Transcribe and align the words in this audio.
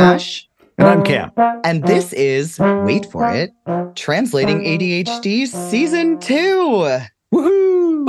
Ash. 0.00 0.48
And 0.78 0.88
I'm 0.88 1.04
Cam. 1.04 1.30
And 1.62 1.86
this 1.86 2.14
is, 2.14 2.58
wait 2.58 3.04
for 3.12 3.30
it, 3.30 3.50
Translating 3.96 4.60
ADHD 4.60 5.46
Season 5.46 6.18
2. 6.18 7.00
Woohoo! 7.34 8.06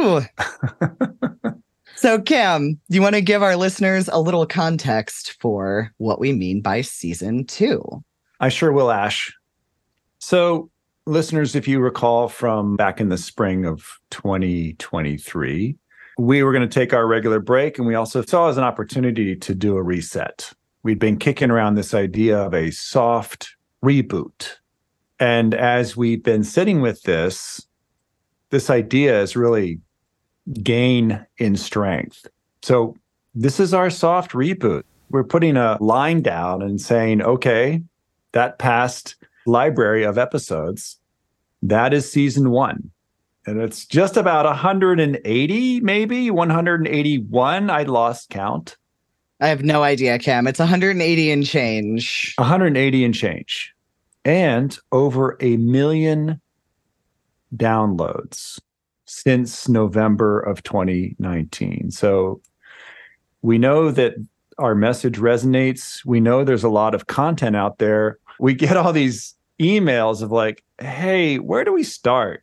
Woohoo! 0.00 1.58
so, 1.96 2.20
Cam, 2.20 2.74
do 2.74 2.94
you 2.94 3.02
want 3.02 3.16
to 3.16 3.20
give 3.20 3.42
our 3.42 3.56
listeners 3.56 4.08
a 4.08 4.20
little 4.20 4.46
context 4.46 5.36
for 5.40 5.92
what 5.98 6.20
we 6.20 6.32
mean 6.32 6.60
by 6.60 6.80
Season 6.80 7.44
2? 7.44 8.04
I 8.38 8.48
sure 8.48 8.70
will, 8.70 8.92
Ash. 8.92 9.34
So, 10.20 10.70
listeners, 11.06 11.56
if 11.56 11.66
you 11.66 11.80
recall 11.80 12.28
from 12.28 12.76
back 12.76 13.00
in 13.00 13.08
the 13.08 13.18
spring 13.18 13.66
of 13.66 13.84
2023, 14.12 15.76
we 16.18 16.42
were 16.44 16.52
going 16.52 16.68
to 16.68 16.72
take 16.72 16.92
our 16.92 17.08
regular 17.08 17.40
break 17.40 17.78
and 17.78 17.86
we 17.86 17.96
also 17.96 18.22
saw 18.22 18.48
as 18.48 18.58
an 18.58 18.64
opportunity 18.64 19.34
to 19.34 19.54
do 19.56 19.76
a 19.76 19.82
reset. 19.82 20.52
We'd 20.82 20.98
been 20.98 21.18
kicking 21.18 21.50
around 21.50 21.74
this 21.74 21.94
idea 21.94 22.38
of 22.38 22.54
a 22.54 22.70
soft 22.70 23.54
reboot. 23.84 24.56
And 25.20 25.54
as 25.54 25.96
we've 25.96 26.22
been 26.22 26.44
sitting 26.44 26.80
with 26.80 27.02
this, 27.02 27.66
this 28.50 28.68
idea 28.68 29.12
has 29.12 29.36
really 29.36 29.80
gained 30.62 31.24
in 31.38 31.56
strength. 31.56 32.26
So, 32.62 32.96
this 33.34 33.58
is 33.58 33.72
our 33.72 33.88
soft 33.88 34.32
reboot. 34.32 34.82
We're 35.08 35.24
putting 35.24 35.56
a 35.56 35.78
line 35.80 36.20
down 36.20 36.60
and 36.60 36.78
saying, 36.78 37.22
okay, 37.22 37.82
that 38.32 38.58
past 38.58 39.14
library 39.46 40.04
of 40.04 40.18
episodes, 40.18 40.98
that 41.62 41.94
is 41.94 42.10
season 42.10 42.50
one 42.50 42.90
and 43.46 43.60
it's 43.60 43.84
just 43.84 44.16
about 44.16 44.44
180 44.44 45.80
maybe 45.80 46.30
181 46.30 47.70
i 47.70 47.82
lost 47.82 48.30
count 48.30 48.76
I 49.42 49.48
have 49.48 49.64
no 49.64 49.82
idea, 49.82 50.18
Cam. 50.18 50.46
It's 50.46 50.60
180 50.60 51.30
and 51.30 51.44
change. 51.44 52.34
180 52.38 53.04
and 53.04 53.14
change 53.14 53.74
and 54.24 54.78
over 54.92 55.36
a 55.40 55.56
million 55.56 56.40
downloads 57.54 58.60
since 59.04 59.68
november 59.68 60.40
of 60.40 60.62
2019 60.62 61.90
so 61.90 62.40
we 63.42 63.58
know 63.58 63.90
that 63.90 64.14
our 64.58 64.74
message 64.74 65.18
resonates 65.18 66.04
we 66.04 66.20
know 66.20 66.44
there's 66.44 66.64
a 66.64 66.68
lot 66.68 66.94
of 66.94 67.08
content 67.08 67.56
out 67.56 67.78
there 67.78 68.18
we 68.38 68.54
get 68.54 68.76
all 68.76 68.92
these 68.92 69.34
emails 69.60 70.22
of 70.22 70.30
like 70.30 70.64
hey 70.80 71.38
where 71.38 71.64
do 71.64 71.72
we 71.72 71.82
start 71.82 72.42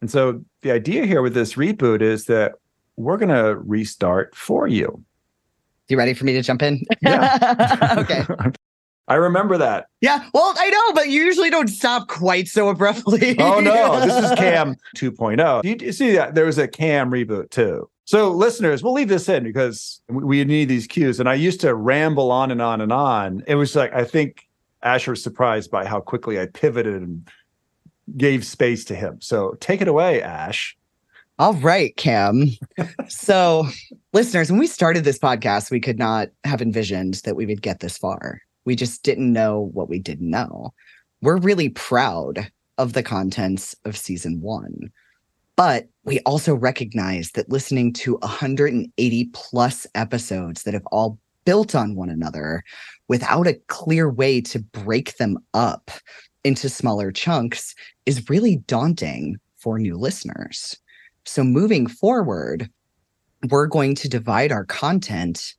and 0.00 0.10
so 0.10 0.42
the 0.62 0.72
idea 0.72 1.06
here 1.06 1.22
with 1.22 1.34
this 1.34 1.54
reboot 1.54 2.00
is 2.00 2.24
that 2.24 2.52
we're 3.00 3.16
going 3.16 3.28
to 3.34 3.56
restart 3.56 4.34
for 4.36 4.68
you. 4.68 5.02
You 5.90 5.98
ready 5.98 6.14
for 6.14 6.24
me 6.24 6.32
to 6.34 6.42
jump 6.42 6.62
in? 6.62 6.84
Yeah. 7.02 7.96
okay. 7.98 8.24
I 9.08 9.14
remember 9.16 9.58
that. 9.58 9.86
Yeah. 10.00 10.24
Well, 10.32 10.54
I 10.56 10.70
know, 10.70 10.92
but 10.94 11.08
you 11.08 11.24
usually 11.24 11.50
don't 11.50 11.66
stop 11.66 12.06
quite 12.06 12.46
so 12.46 12.68
abruptly. 12.68 13.36
oh, 13.40 13.58
no. 13.58 13.98
This 13.98 14.30
is 14.30 14.30
Cam 14.38 14.76
2.0. 14.96 15.82
You, 15.82 15.92
see 15.92 16.12
that 16.12 16.36
there 16.36 16.46
was 16.46 16.58
a 16.58 16.68
Cam 16.68 17.10
reboot 17.10 17.50
too. 17.50 17.90
So, 18.04 18.30
listeners, 18.30 18.84
we'll 18.84 18.92
leave 18.92 19.08
this 19.08 19.28
in 19.28 19.42
because 19.42 20.00
we 20.08 20.44
need 20.44 20.68
these 20.68 20.86
cues. 20.86 21.18
And 21.18 21.28
I 21.28 21.34
used 21.34 21.60
to 21.62 21.74
ramble 21.74 22.30
on 22.30 22.52
and 22.52 22.62
on 22.62 22.80
and 22.80 22.92
on. 22.92 23.42
It 23.48 23.56
was 23.56 23.74
like, 23.74 23.92
I 23.92 24.04
think 24.04 24.48
Asher 24.82 25.10
was 25.10 25.22
surprised 25.22 25.72
by 25.72 25.86
how 25.86 26.00
quickly 26.00 26.38
I 26.40 26.46
pivoted 26.46 26.94
and 26.94 27.28
gave 28.16 28.46
space 28.46 28.84
to 28.86 28.94
him. 28.94 29.20
So 29.20 29.56
take 29.60 29.80
it 29.80 29.88
away, 29.88 30.22
Ash. 30.22 30.76
All 31.40 31.54
right, 31.54 31.96
Cam. 31.96 32.48
so, 33.08 33.66
listeners, 34.12 34.50
when 34.50 34.60
we 34.60 34.66
started 34.66 35.04
this 35.04 35.18
podcast, 35.18 35.70
we 35.70 35.80
could 35.80 35.98
not 35.98 36.28
have 36.44 36.60
envisioned 36.60 37.14
that 37.24 37.34
we 37.34 37.46
would 37.46 37.62
get 37.62 37.80
this 37.80 37.96
far. 37.96 38.42
We 38.66 38.76
just 38.76 39.02
didn't 39.04 39.32
know 39.32 39.70
what 39.72 39.88
we 39.88 40.00
didn't 40.00 40.28
know. 40.28 40.74
We're 41.22 41.38
really 41.38 41.70
proud 41.70 42.52
of 42.76 42.92
the 42.92 43.02
contents 43.02 43.74
of 43.86 43.96
season 43.96 44.42
one. 44.42 44.92
But 45.56 45.88
we 46.04 46.20
also 46.26 46.54
recognize 46.54 47.30
that 47.30 47.48
listening 47.48 47.94
to 47.94 48.16
180 48.16 49.30
plus 49.32 49.86
episodes 49.94 50.64
that 50.64 50.74
have 50.74 50.86
all 50.92 51.18
built 51.46 51.74
on 51.74 51.96
one 51.96 52.10
another 52.10 52.62
without 53.08 53.46
a 53.46 53.58
clear 53.68 54.10
way 54.10 54.42
to 54.42 54.58
break 54.58 55.16
them 55.16 55.38
up 55.54 55.90
into 56.44 56.68
smaller 56.68 57.10
chunks 57.10 57.74
is 58.04 58.28
really 58.28 58.56
daunting 58.56 59.38
for 59.56 59.78
new 59.78 59.96
listeners. 59.96 60.76
So, 61.32 61.44
moving 61.44 61.86
forward, 61.86 62.68
we're 63.50 63.68
going 63.68 63.94
to 63.94 64.08
divide 64.08 64.50
our 64.50 64.64
content 64.64 65.54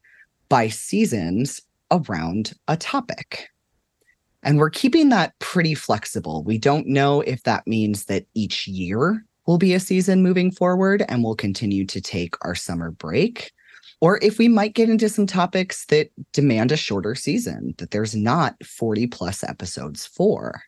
by 0.49 0.67
seasons 0.67 1.61
around 1.89 2.51
a 2.67 2.75
topic. 2.75 3.47
And 4.43 4.57
we're 4.57 4.69
keeping 4.69 5.07
that 5.09 5.39
pretty 5.39 5.73
flexible. 5.73 6.43
We 6.43 6.57
don't 6.57 6.87
know 6.87 7.21
if 7.21 7.43
that 7.43 7.65
means 7.67 8.03
that 8.07 8.25
each 8.33 8.67
year 8.67 9.25
will 9.47 9.57
be 9.57 9.73
a 9.73 9.79
season 9.79 10.21
moving 10.21 10.51
forward 10.51 11.05
and 11.07 11.23
we'll 11.23 11.35
continue 11.35 11.85
to 11.85 12.01
take 12.01 12.35
our 12.41 12.53
summer 12.53 12.91
break, 12.91 13.53
or 14.01 14.19
if 14.21 14.39
we 14.39 14.49
might 14.49 14.73
get 14.73 14.89
into 14.89 15.07
some 15.07 15.25
topics 15.25 15.85
that 15.85 16.09
demand 16.33 16.73
a 16.73 16.77
shorter 16.77 17.15
season 17.15 17.75
that 17.77 17.91
there's 17.91 18.13
not 18.13 18.61
40 18.61 19.07
plus 19.07 19.41
episodes 19.41 20.05
for. 20.05 20.63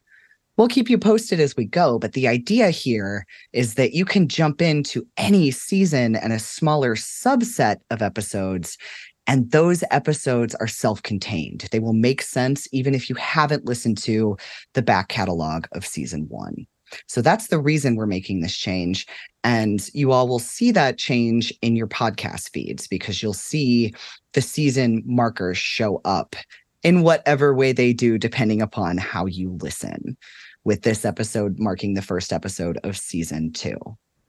We'll 0.56 0.68
keep 0.68 0.90
you 0.90 1.00
posted 1.00 1.40
as 1.40 1.58
we 1.58 1.66
go, 1.66 1.98
but 1.98 2.14
the 2.14 2.28
idea 2.28 2.70
here 2.70 3.26
is 3.54 3.74
that 3.74 3.94
you 3.94 4.06
can 4.06 4.28
jump 4.28 4.62
into 4.62 5.08
any 5.18 5.50
season 5.50 6.16
and 6.16 6.32
a 6.32 6.38
smaller 6.38 6.96
subset 6.96 7.78
of 7.90 8.04
episodes, 8.04 8.78
and 9.26 9.50
those 9.52 9.84
episodes 9.90 10.54
are 10.56 10.68
self 10.68 11.02
contained. 11.02 11.68
They 11.72 11.80
will 11.80 11.94
make 11.94 12.22
sense 12.22 12.68
even 12.72 12.94
if 12.94 13.10
you 13.10 13.16
haven't 13.16 13.66
listened 13.66 13.98
to 14.00 14.38
the 14.74 14.84
back 14.84 15.08
catalog 15.08 15.66
of 15.72 15.86
season 15.86 16.28
one. 16.30 16.68
So 17.08 17.24
that's 17.24 17.48
the 17.48 17.60
reason 17.60 17.96
we're 17.96 18.06
making 18.06 18.42
this 18.42 18.56
change. 18.56 19.08
And 19.44 19.90
you 19.94 20.12
all 20.12 20.28
will 20.28 20.38
see 20.38 20.72
that 20.72 21.00
change 21.00 21.52
in 21.64 21.76
your 21.76 21.88
podcast 21.88 22.52
feeds 22.52 22.88
because 22.88 23.24
you'll 23.24 23.34
see 23.34 23.94
the 24.34 24.42
season 24.42 25.02
markers 25.06 25.58
show 25.58 26.02
up 26.06 26.36
in 26.84 27.02
whatever 27.02 27.54
way 27.54 27.72
they 27.72 27.94
do, 27.94 28.18
depending 28.18 28.62
upon 28.62 28.98
how 28.98 29.26
you 29.26 29.58
listen, 29.62 30.18
with 30.64 30.84
this 30.84 31.06
episode 31.06 31.60
marking 31.60 31.94
the 31.94 32.02
first 32.02 32.32
episode 32.32 32.78
of 32.84 32.98
season 32.98 33.52
two. 33.52 33.78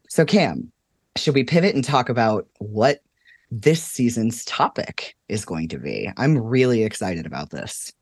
So, 0.09 0.25
Cam, 0.25 0.71
should 1.17 1.35
we 1.35 1.45
pivot 1.45 1.75
and 1.75 1.85
talk 1.85 2.09
about 2.09 2.47
what 2.59 3.01
this 3.51 3.83
season's 3.83 4.45
topic 4.45 5.17
is 5.29 5.45
going 5.45 5.69
to 5.69 5.79
be? 5.79 6.11
I'm 6.17 6.39
really 6.39 6.83
excited 6.85 7.27
about 7.27 7.51
this. 7.51 7.93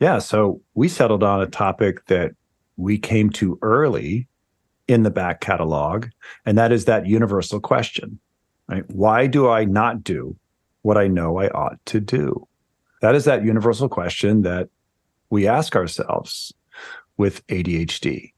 Yeah. 0.00 0.18
So, 0.18 0.60
we 0.74 0.88
settled 0.88 1.22
on 1.22 1.40
a 1.40 1.46
topic 1.46 2.06
that 2.06 2.32
we 2.76 2.98
came 2.98 3.30
to 3.30 3.58
early 3.62 4.28
in 4.86 5.02
the 5.02 5.10
back 5.10 5.40
catalog, 5.40 6.06
and 6.46 6.56
that 6.56 6.72
is 6.72 6.86
that 6.86 7.06
universal 7.06 7.60
question, 7.60 8.18
right? 8.68 8.88
Why 8.90 9.26
do 9.26 9.48
I 9.48 9.64
not 9.64 10.02
do 10.02 10.36
what 10.82 10.96
I 10.96 11.08
know 11.08 11.38
I 11.38 11.48
ought 11.48 11.84
to 11.86 12.00
do? 12.00 12.47
That 13.00 13.14
is 13.14 13.24
that 13.24 13.44
universal 13.44 13.88
question 13.88 14.42
that 14.42 14.68
we 15.30 15.46
ask 15.46 15.76
ourselves 15.76 16.52
with 17.16 17.46
ADHD. 17.48 18.32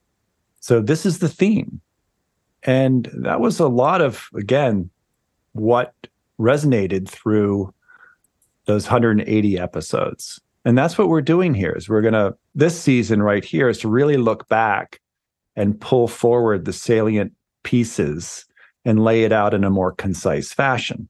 So 0.61 0.81
this 0.81 1.07
is 1.07 1.19
the 1.19 1.29
theme. 1.29 1.81
And 2.63 3.11
that 3.15 3.41
was 3.41 3.59
a 3.59 3.69
lot 3.69 4.03
of, 4.03 4.29
again, 4.35 4.91
what 5.53 5.95
resonated 6.39 7.09
through 7.09 7.73
those 8.67 8.85
180 8.85 9.59
episodes. 9.59 10.41
And 10.65 10.77
that's 10.77 10.99
what 10.99 11.09
we're 11.09 11.23
doing 11.23 11.55
here 11.55 11.73
is 11.73 11.89
we're 11.89 12.03
going 12.03 12.15
to 12.15 12.37
this 12.55 12.79
season 12.79 13.23
right 13.23 13.45
here 13.45 13.69
is 13.69 13.79
to 13.79 13.89
really 13.89 14.17
look 14.17 14.49
back 14.49 15.01
and 15.57 15.81
pull 15.81 16.07
forward 16.07 16.65
the 16.65 16.73
salient 16.73 17.33
pieces 17.63 18.45
and 18.85 19.05
lay 19.05 19.25
it 19.25 19.33
out 19.33 19.55
in 19.55 19.65
a 19.65 19.71
more 19.71 19.93
concise 19.93 20.53
fashion. 20.53 21.09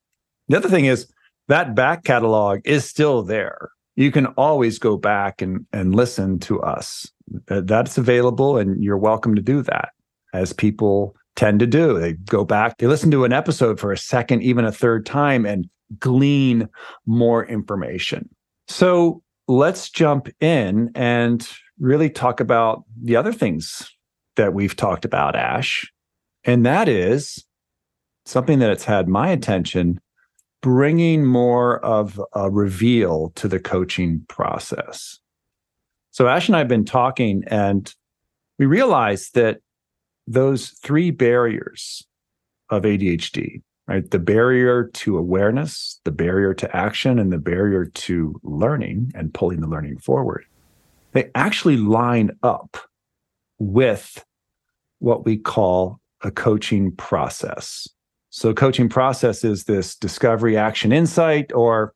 The 0.49 0.56
other 0.56 0.69
thing 0.69 0.87
is 0.87 1.12
that 1.50 1.75
back 1.75 2.05
catalog 2.05 2.61
is 2.64 2.85
still 2.85 3.23
there. 3.23 3.70
You 3.97 4.11
can 4.11 4.26
always 4.26 4.79
go 4.79 4.97
back 4.97 5.43
and, 5.43 5.67
and 5.73 5.94
listen 5.94 6.38
to 6.41 6.61
us. 6.62 7.11
That's 7.47 7.99
available, 7.99 8.56
and 8.56 8.82
you're 8.82 8.97
welcome 8.97 9.35
to 9.35 9.43
do 9.43 9.62
that, 9.62 9.91
as 10.32 10.52
people 10.52 11.14
tend 11.37 11.61
to 11.61 11.67
do. 11.67 11.99
They 11.99 12.14
go 12.14 12.44
back, 12.44 12.79
they 12.79 12.87
listen 12.87 13.11
to 13.11 13.25
an 13.25 13.32
episode 13.32 13.79
for 13.79 13.93
a 13.93 13.99
second, 13.99 14.43
even 14.43 14.64
a 14.64 14.73
third 14.73 15.06
time, 15.06 15.44
and 15.44 15.69
glean 15.99 16.69
more 17.06 17.44
information. 17.47 18.29
So 18.69 19.23
let's 19.49 19.91
jump 19.91 20.29
in 20.41 20.91
and 20.94 21.47
really 21.79 22.11
talk 22.11 22.41
about 22.41 22.85
the 23.02 23.17
other 23.17 23.32
things 23.32 23.91
that 24.37 24.55
we've 24.55 24.76
talked 24.76 25.05
about, 25.05 25.35
Ash. 25.35 25.91
And 26.44 26.64
that 26.64 26.88
is 26.88 27.44
something 28.25 28.61
that 28.61 28.70
has 28.70 28.85
had 28.85 29.08
my 29.08 29.31
attention 29.31 30.00
bringing 30.62 31.25
more 31.25 31.85
of 31.85 32.21
a 32.35 32.51
reveal 32.51 33.31
to 33.37 33.49
the 33.49 33.61
coaching 33.61 34.25
process. 34.29 35.19
So, 36.11 36.29
Ash 36.29 36.49
and 36.49 36.57
I 36.57 36.59
have 36.59 36.69
been 36.69 36.85
talking, 36.85 37.45
and 37.47 37.93
we 38.59 38.67
realized 38.67 39.35
that 39.35 39.61
those 40.27 40.71
three 40.71 41.11
barriers 41.11 42.07
of 42.69 42.83
ADHD, 42.83 43.62
right? 43.87 44.09
The 44.11 44.19
barrier 44.19 44.85
to 44.85 45.19
awareness, 45.19 46.01
the 46.05 46.12
barrier 46.12 46.55
to 46.55 46.77
action, 46.77 47.19
and 47.19 47.33
the 47.33 47.39
barrier 47.39 47.87
to 47.87 48.41
learning 48.43 49.12
and 49.15 49.33
pulling 49.33 49.61
the 49.61 49.67
learning 49.67 49.99
forward, 49.99 50.45
they 51.12 51.31
actually 51.35 51.77
line 51.77 52.31
up 52.43 52.77
with 53.59 54.25
what 55.01 55.25
we 55.25 55.37
call 55.37 56.01
a 56.23 56.31
coaching 56.31 56.95
process. 56.95 57.89
So, 58.31 58.55
coaching 58.55 58.88
process 58.88 59.43
is 59.43 59.65
this 59.65 59.97
discovery, 59.97 60.56
action, 60.56 60.93
insight, 60.93 61.53
or 61.53 61.94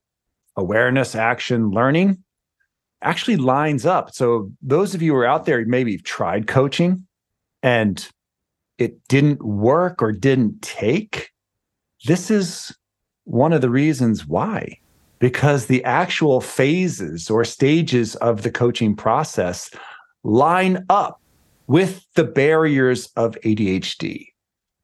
awareness, 0.57 1.15
action, 1.15 1.71
learning 1.71 2.19
actually 3.03 3.37
lines 3.37 3.87
up. 3.87 4.13
So, 4.13 4.51
those 4.61 4.95
of 4.95 5.03
you 5.03 5.13
who 5.13 5.19
are 5.19 5.27
out 5.27 5.47
there, 5.47 5.65
maybe 5.65 5.97
tried 5.97 6.49
coaching 6.49 7.07
and 7.63 8.07
it 8.79 9.07
didn't 9.09 9.45
work 9.45 10.03
or 10.03 10.11
didn't 10.11 10.61
take. 10.61 11.31
This 12.05 12.31
is 12.31 12.77
one 13.25 13.53
of 13.53 13.61
the 13.61 13.71
reasons 13.71 14.27
why, 14.27 14.81
because 15.21 15.67
the 15.67 15.85
actual 15.85 16.41
phases 16.41 17.31
or 17.31 17.45
stages 17.45 18.17
of 18.17 18.43
the 18.43 18.51
coaching 18.51 18.97
process 18.97 19.71
line 20.25 20.85
up 20.89 21.21
with 21.69 22.05
the 22.15 22.25
barriers 22.25 23.07
of 23.17 23.39
ADHD. 23.45 24.27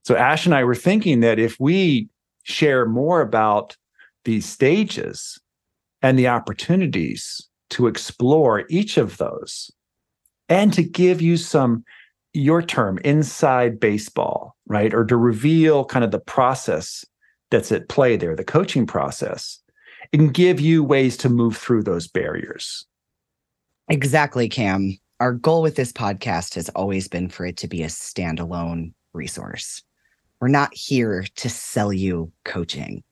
So, 0.05 0.17
Ash 0.17 0.47
and 0.47 0.55
I 0.55 0.65
were 0.65 0.75
thinking 0.75 1.21
that 1.21 1.39
if 1.39 1.59
we 1.61 2.09
share 2.45 2.87
more 2.87 3.21
about 3.21 3.77
these 4.25 4.47
stages 4.47 5.39
and 6.03 6.19
the 6.19 6.29
opportunities 6.29 7.49
to 7.71 7.87
explore 7.87 8.65
each 8.69 8.97
of 8.97 9.19
those 9.19 9.71
and 10.49 10.73
to 10.73 10.83
give 10.83 11.21
you 11.21 11.37
some 11.37 11.85
your 12.33 12.63
term 12.63 12.99
inside 13.05 13.79
baseball 13.81 14.57
right? 14.71 14.95
Or 14.95 15.05
to 15.05 15.17
reveal 15.17 15.85
kind 15.85 16.05
of 16.05 16.13
the 16.13 16.21
process 16.21 17.05
that's 17.51 17.73
at 17.73 17.89
play 17.89 18.17
there 18.17 18.37
the 18.37 18.45
coaching 18.45 18.87
process 18.87 19.59
and 20.13 20.33
give 20.33 20.61
you 20.61 20.85
ways 20.85 21.17
to 21.19 21.29
move 21.29 21.57
through 21.57 21.83
those 21.83 22.07
barriers. 22.07 22.87
Exactly 23.89 24.49
cam. 24.49 24.97
Our 25.19 25.33
goal 25.33 25.61
with 25.61 25.75
this 25.75 25.93
podcast 25.93 26.55
has 26.55 26.69
always 26.71 27.09
been 27.09 27.29
for 27.29 27.45
it 27.45 27.57
to 27.59 27.69
be 27.69 27.83
a 27.83 27.89
standalone 27.89 28.95
resource 29.13 29.83
we're 30.41 30.49
not 30.49 30.75
here 30.75 31.25
to 31.37 31.49
sell 31.49 31.93
you 31.93 32.33
coaching 32.45 33.03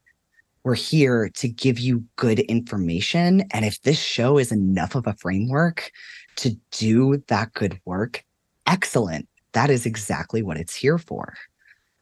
we're 0.69 0.75
here 0.75 1.31
to 1.31 1.49
give 1.49 1.79
you 1.79 2.05
good 2.17 2.41
information. 2.41 3.43
And 3.53 3.65
if 3.65 3.81
this 3.81 3.99
show 3.99 4.37
is 4.37 4.53
enough 4.53 4.95
of 4.95 5.07
a 5.07 5.15
framework 5.15 5.91
to 6.37 6.55
do 6.73 7.23
that 7.29 7.55
good 7.55 7.81
work, 7.87 8.23
excellent. 8.67 9.27
That 9.53 9.71
is 9.71 9.87
exactly 9.87 10.43
what 10.43 10.59
it's 10.59 10.75
here 10.75 10.99
for. 10.99 11.35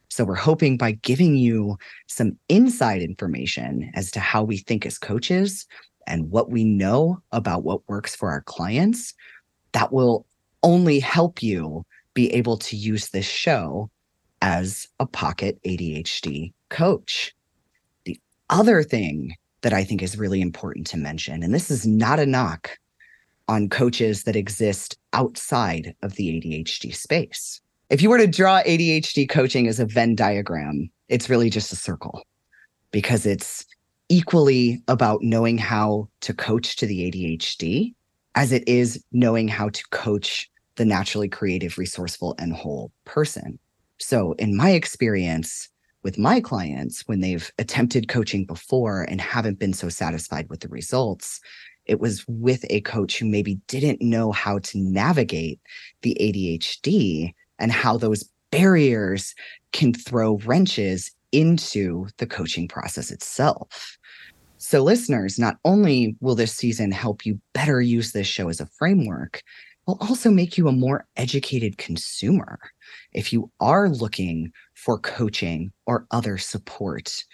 So 0.08 0.24
we're 0.24 0.34
hoping 0.34 0.76
by 0.76 0.92
giving 0.92 1.36
you 1.36 1.76
some 2.08 2.36
inside 2.48 3.02
information 3.02 3.90
as 3.94 4.10
to 4.10 4.18
how 4.18 4.42
we 4.42 4.58
think 4.58 4.84
as 4.84 4.98
coaches 4.98 5.64
and 6.08 6.30
what 6.30 6.50
we 6.50 6.64
know 6.64 7.22
about 7.30 7.62
what 7.62 7.88
works 7.88 8.16
for 8.16 8.30
our 8.30 8.42
clients, 8.42 9.14
that 9.72 9.92
will 9.92 10.26
only 10.64 10.98
help 10.98 11.40
you 11.40 11.84
be 12.14 12.32
able 12.32 12.56
to 12.56 12.76
use 12.76 13.10
this 13.10 13.26
show 13.26 13.90
as 14.46 14.86
a 15.00 15.06
pocket 15.06 15.58
ADHD 15.64 16.52
coach 16.68 17.34
The 18.04 18.16
other 18.48 18.84
thing 18.84 19.34
that 19.62 19.72
I 19.72 19.82
think 19.82 20.04
is 20.04 20.16
really 20.16 20.40
important 20.40 20.86
to 20.88 20.96
mention, 20.96 21.42
and 21.42 21.52
this 21.52 21.68
is 21.68 21.84
not 21.84 22.20
a 22.20 22.26
knock 22.26 22.78
on 23.48 23.68
coaches 23.68 24.22
that 24.22 24.36
exist 24.36 24.96
outside 25.12 25.96
of 26.02 26.14
the 26.14 26.28
ADHD 26.28 26.94
space. 26.94 27.60
If 27.90 28.00
you 28.00 28.08
were 28.08 28.18
to 28.18 28.28
draw 28.28 28.62
ADHD 28.62 29.28
coaching 29.28 29.66
as 29.66 29.80
a 29.80 29.84
Venn 29.84 30.14
diagram, 30.14 30.90
it's 31.08 31.28
really 31.28 31.50
just 31.50 31.72
a 31.72 31.76
circle 31.76 32.22
because 32.92 33.26
it's 33.26 33.66
equally 34.08 34.80
about 34.86 35.22
knowing 35.22 35.58
how 35.58 36.08
to 36.20 36.32
coach 36.32 36.76
to 36.76 36.86
the 36.86 37.10
ADHD 37.10 37.94
as 38.36 38.52
it 38.52 38.62
is 38.68 39.02
knowing 39.10 39.48
how 39.48 39.70
to 39.70 39.82
coach 39.90 40.48
the 40.76 40.84
naturally 40.84 41.28
creative, 41.28 41.78
resourceful, 41.78 42.36
and 42.38 42.52
whole 42.52 42.92
person. 43.04 43.58
So, 43.98 44.32
in 44.32 44.56
my 44.56 44.70
experience, 44.70 45.68
with 46.02 46.18
my 46.18 46.40
clients 46.40 47.02
when 47.06 47.20
they've 47.20 47.50
attempted 47.58 48.08
coaching 48.08 48.44
before 48.44 49.02
and 49.02 49.20
haven't 49.20 49.58
been 49.58 49.72
so 49.72 49.88
satisfied 49.88 50.48
with 50.48 50.60
the 50.60 50.68
results 50.68 51.40
it 51.86 52.00
was 52.00 52.24
with 52.28 52.64
a 52.68 52.80
coach 52.82 53.18
who 53.18 53.26
maybe 53.26 53.60
didn't 53.68 54.02
know 54.02 54.32
how 54.32 54.58
to 54.58 54.78
navigate 54.78 55.60
the 56.02 56.16
ADHD 56.20 57.32
and 57.58 57.72
how 57.72 57.96
those 57.96 58.28
barriers 58.50 59.34
can 59.72 59.92
throw 59.92 60.36
wrenches 60.38 61.10
into 61.32 62.06
the 62.18 62.26
coaching 62.26 62.68
process 62.68 63.10
itself. 63.10 63.98
So, 64.58 64.82
listeners, 64.82 65.38
not 65.38 65.56
only 65.64 66.16
will 66.20 66.34
this 66.34 66.52
season 66.52 66.90
help 66.90 67.26
you 67.26 67.40
better 67.52 67.80
use 67.80 68.12
this 68.12 68.26
show 68.26 68.48
as 68.48 68.60
a 68.60 68.66
framework, 68.78 69.42
will 69.86 69.98
also 70.00 70.30
make 70.30 70.58
you 70.58 70.68
a 70.68 70.72
more 70.72 71.06
educated 71.16 71.78
consumer. 71.78 72.58
If 73.12 73.32
you 73.32 73.50
are 73.60 73.88
looking 73.88 74.52
for 74.74 74.98
coaching 74.98 75.72
or 75.86 76.06
other 76.10 76.38
support. 76.38 77.24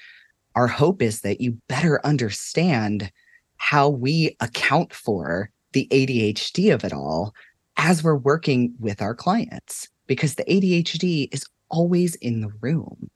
Our 0.55 0.67
hope 0.67 1.01
is 1.01 1.23
that 1.23 1.41
you 1.41 1.59
better 1.69 2.05
understand 2.05 3.11
how 3.57 3.89
we 3.89 4.37
account 4.41 4.93
for 4.93 5.51
the 5.73 5.89
ADHD 5.91 6.75
of 6.75 6.85
it 6.85 6.93
all 6.93 7.33
as 7.79 8.05
we're 8.05 8.17
working 8.17 8.75
with 8.79 9.01
our 9.01 9.15
clients, 9.15 9.89
because 10.07 10.35
the 10.35 10.45
ADHD 10.45 11.33
is 11.33 11.47
always 11.71 12.17
in 12.17 12.43
the 12.43 12.53
room. 12.61 13.11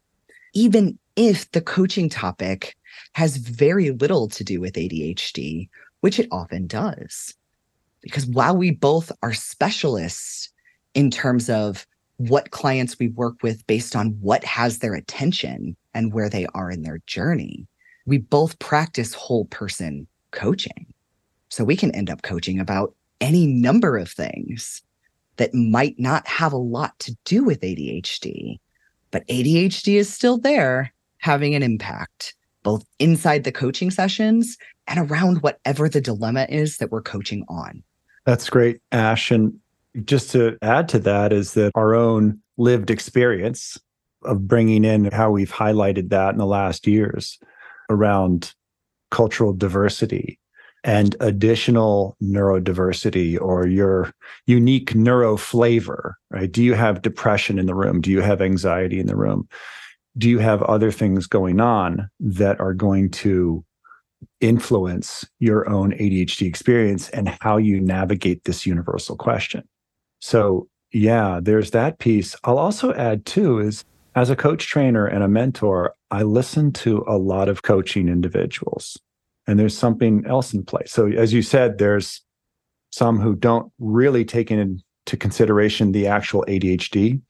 Even 0.54 0.98
if 1.16 1.50
the 1.50 1.60
coaching 1.60 2.08
topic 2.08 2.74
has 3.12 3.36
very 3.36 3.90
little 3.90 4.28
to 4.28 4.42
do 4.42 4.60
with 4.60 4.74
ADHD, 4.74 5.68
which 6.00 6.18
it 6.18 6.28
often 6.30 6.66
does. 6.66 7.34
Because 8.02 8.26
while 8.26 8.56
we 8.56 8.70
both 8.70 9.10
are 9.22 9.32
specialists 9.32 10.50
in 10.94 11.10
terms 11.10 11.50
of 11.50 11.86
what 12.18 12.50
clients 12.50 12.98
we 12.98 13.08
work 13.08 13.42
with 13.42 13.66
based 13.66 13.94
on 13.94 14.16
what 14.20 14.42
has 14.44 14.78
their 14.78 14.94
attention 14.94 15.76
and 15.94 16.12
where 16.12 16.28
they 16.28 16.46
are 16.54 16.70
in 16.70 16.82
their 16.82 17.00
journey. 17.06 17.66
We 18.06 18.18
both 18.18 18.58
practice 18.58 19.12
whole 19.12 19.46
person 19.46 20.06
coaching. 20.30 20.86
So 21.48 21.64
we 21.64 21.76
can 21.76 21.90
end 21.92 22.10
up 22.10 22.22
coaching 22.22 22.58
about 22.58 22.94
any 23.20 23.46
number 23.46 23.96
of 23.96 24.10
things 24.10 24.82
that 25.36 25.54
might 25.54 25.98
not 25.98 26.26
have 26.26 26.52
a 26.52 26.58
lot 26.58 26.98
to 27.00 27.16
do 27.24 27.44
with 27.44 27.60
ADHD, 27.60 28.58
but 29.10 29.26
ADHD 29.28 29.94
is 29.94 30.12
still 30.12 30.38
there 30.38 30.92
having 31.18 31.54
an 31.54 31.62
impact, 31.62 32.34
both 32.66 32.84
inside 32.98 33.44
the 33.44 33.52
coaching 33.52 33.92
sessions 33.92 34.58
and 34.88 35.08
around 35.08 35.40
whatever 35.40 35.88
the 35.88 36.00
dilemma 36.00 36.48
is 36.48 36.78
that 36.78 36.90
we're 36.90 37.00
coaching 37.00 37.44
on. 37.48 37.80
That's 38.24 38.50
great, 38.50 38.80
Ash. 38.90 39.30
And 39.30 39.56
just 40.04 40.32
to 40.32 40.58
add 40.62 40.88
to 40.88 40.98
that 40.98 41.32
is 41.32 41.54
that 41.54 41.70
our 41.76 41.94
own 41.94 42.40
lived 42.56 42.90
experience 42.90 43.78
of 44.24 44.48
bringing 44.48 44.84
in 44.84 45.04
how 45.12 45.30
we've 45.30 45.52
highlighted 45.52 46.08
that 46.08 46.30
in 46.30 46.38
the 46.38 46.44
last 46.44 46.88
years 46.88 47.38
around 47.88 48.52
cultural 49.12 49.52
diversity 49.52 50.40
and 50.82 51.14
additional 51.20 52.16
neurodiversity 52.20 53.40
or 53.40 53.68
your 53.68 54.12
unique 54.46 54.92
neuro 54.92 55.36
flavor, 55.36 56.16
right? 56.30 56.50
Do 56.50 56.64
you 56.64 56.74
have 56.74 57.02
depression 57.02 57.60
in 57.60 57.66
the 57.66 57.76
room? 57.76 58.00
Do 58.00 58.10
you 58.10 58.22
have 58.22 58.42
anxiety 58.42 58.98
in 58.98 59.06
the 59.06 59.14
room? 59.14 59.48
Do 60.18 60.30
you 60.30 60.38
have 60.38 60.62
other 60.62 60.90
things 60.90 61.26
going 61.26 61.60
on 61.60 62.08
that 62.20 62.60
are 62.60 62.74
going 62.74 63.10
to 63.10 63.64
influence 64.40 65.26
your 65.38 65.68
own 65.68 65.92
ADHD 65.92 66.46
experience 66.46 67.08
and 67.10 67.36
how 67.40 67.56
you 67.58 67.80
navigate 67.80 68.44
this 68.44 68.66
universal 68.66 69.16
question? 69.16 69.62
So, 70.20 70.68
yeah, 70.92 71.40
there's 71.42 71.72
that 71.72 71.98
piece. 71.98 72.34
I'll 72.44 72.58
also 72.58 72.94
add, 72.94 73.26
too, 73.26 73.58
is 73.58 73.84
as 74.14 74.30
a 74.30 74.36
coach 74.36 74.66
trainer 74.66 75.06
and 75.06 75.22
a 75.22 75.28
mentor, 75.28 75.94
I 76.10 76.22
listen 76.22 76.72
to 76.72 77.04
a 77.06 77.18
lot 77.18 77.48
of 77.50 77.62
coaching 77.62 78.08
individuals, 78.08 78.96
and 79.46 79.58
there's 79.58 79.76
something 79.76 80.24
else 80.26 80.54
in 80.54 80.64
play. 80.64 80.82
So, 80.86 81.06
as 81.08 81.34
you 81.34 81.42
said, 81.42 81.76
there's 81.78 82.22
some 82.90 83.20
who 83.20 83.34
don't 83.34 83.70
really 83.78 84.24
take 84.24 84.50
into 84.50 84.82
consideration 85.18 85.92
the 85.92 86.06
actual 86.06 86.44
ADHD. 86.48 87.20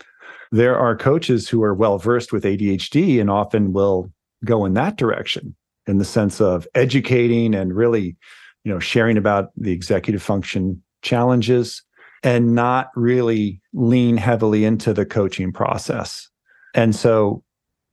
There 0.52 0.76
are 0.76 0.96
coaches 0.96 1.48
who 1.48 1.62
are 1.62 1.74
well 1.74 1.98
versed 1.98 2.32
with 2.32 2.44
ADHD 2.44 3.20
and 3.20 3.30
often 3.30 3.72
will 3.72 4.12
go 4.44 4.64
in 4.64 4.74
that 4.74 4.96
direction 4.96 5.54
in 5.86 5.98
the 5.98 6.04
sense 6.04 6.40
of 6.40 6.66
educating 6.74 7.54
and 7.54 7.74
really, 7.74 8.16
you 8.64 8.72
know, 8.72 8.78
sharing 8.78 9.16
about 9.16 9.50
the 9.56 9.72
executive 9.72 10.22
function 10.22 10.82
challenges 11.02 11.82
and 12.22 12.54
not 12.54 12.90
really 12.96 13.60
lean 13.72 14.16
heavily 14.16 14.64
into 14.64 14.92
the 14.92 15.06
coaching 15.06 15.52
process. 15.52 16.28
And 16.74 16.94
so, 16.94 17.42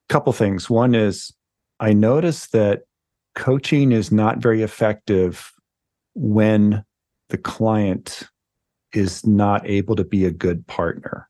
a 0.09 0.13
couple 0.13 0.33
things. 0.33 0.69
One 0.69 0.95
is 0.95 1.33
I 1.79 1.93
noticed 1.93 2.51
that 2.51 2.81
coaching 3.35 3.91
is 3.91 4.11
not 4.11 4.39
very 4.39 4.61
effective 4.61 5.51
when 6.15 6.83
the 7.29 7.37
client 7.37 8.23
is 8.93 9.25
not 9.25 9.67
able 9.67 9.95
to 9.95 10.03
be 10.03 10.25
a 10.25 10.31
good 10.31 10.67
partner 10.67 11.27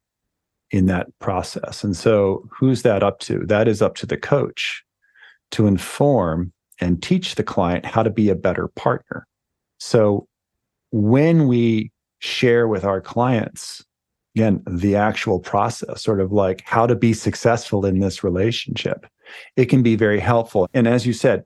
in 0.73 0.87
that 0.87 1.07
process. 1.19 1.83
And 1.83 1.95
so, 1.95 2.49
who's 2.51 2.81
that 2.81 3.03
up 3.03 3.19
to? 3.19 3.45
That 3.45 3.67
is 3.67 3.81
up 3.81 3.95
to 3.97 4.07
the 4.07 4.17
coach 4.17 4.83
to 5.51 5.67
inform 5.67 6.51
and 6.81 7.01
teach 7.01 7.35
the 7.35 7.43
client 7.43 7.85
how 7.85 8.01
to 8.01 8.09
be 8.09 8.29
a 8.29 8.35
better 8.35 8.67
partner. 8.69 9.27
So, 9.77 10.27
when 10.91 11.47
we 11.47 11.91
share 12.17 12.67
with 12.67 12.83
our 12.83 13.01
clients, 13.01 13.85
again, 14.35 14.63
the 14.65 14.95
actual 14.95 15.39
process, 15.39 16.01
sort 16.01 16.19
of 16.19 16.31
like 16.31 16.61
how 16.65 16.87
to 16.87 16.95
be 16.95 17.13
successful 17.13 17.85
in 17.85 17.99
this 17.99 18.23
relationship, 18.23 19.05
it 19.55 19.65
can 19.65 19.83
be 19.83 19.95
very 19.95 20.19
helpful. 20.19 20.67
And 20.73 20.87
as 20.87 21.05
you 21.05 21.13
said, 21.13 21.43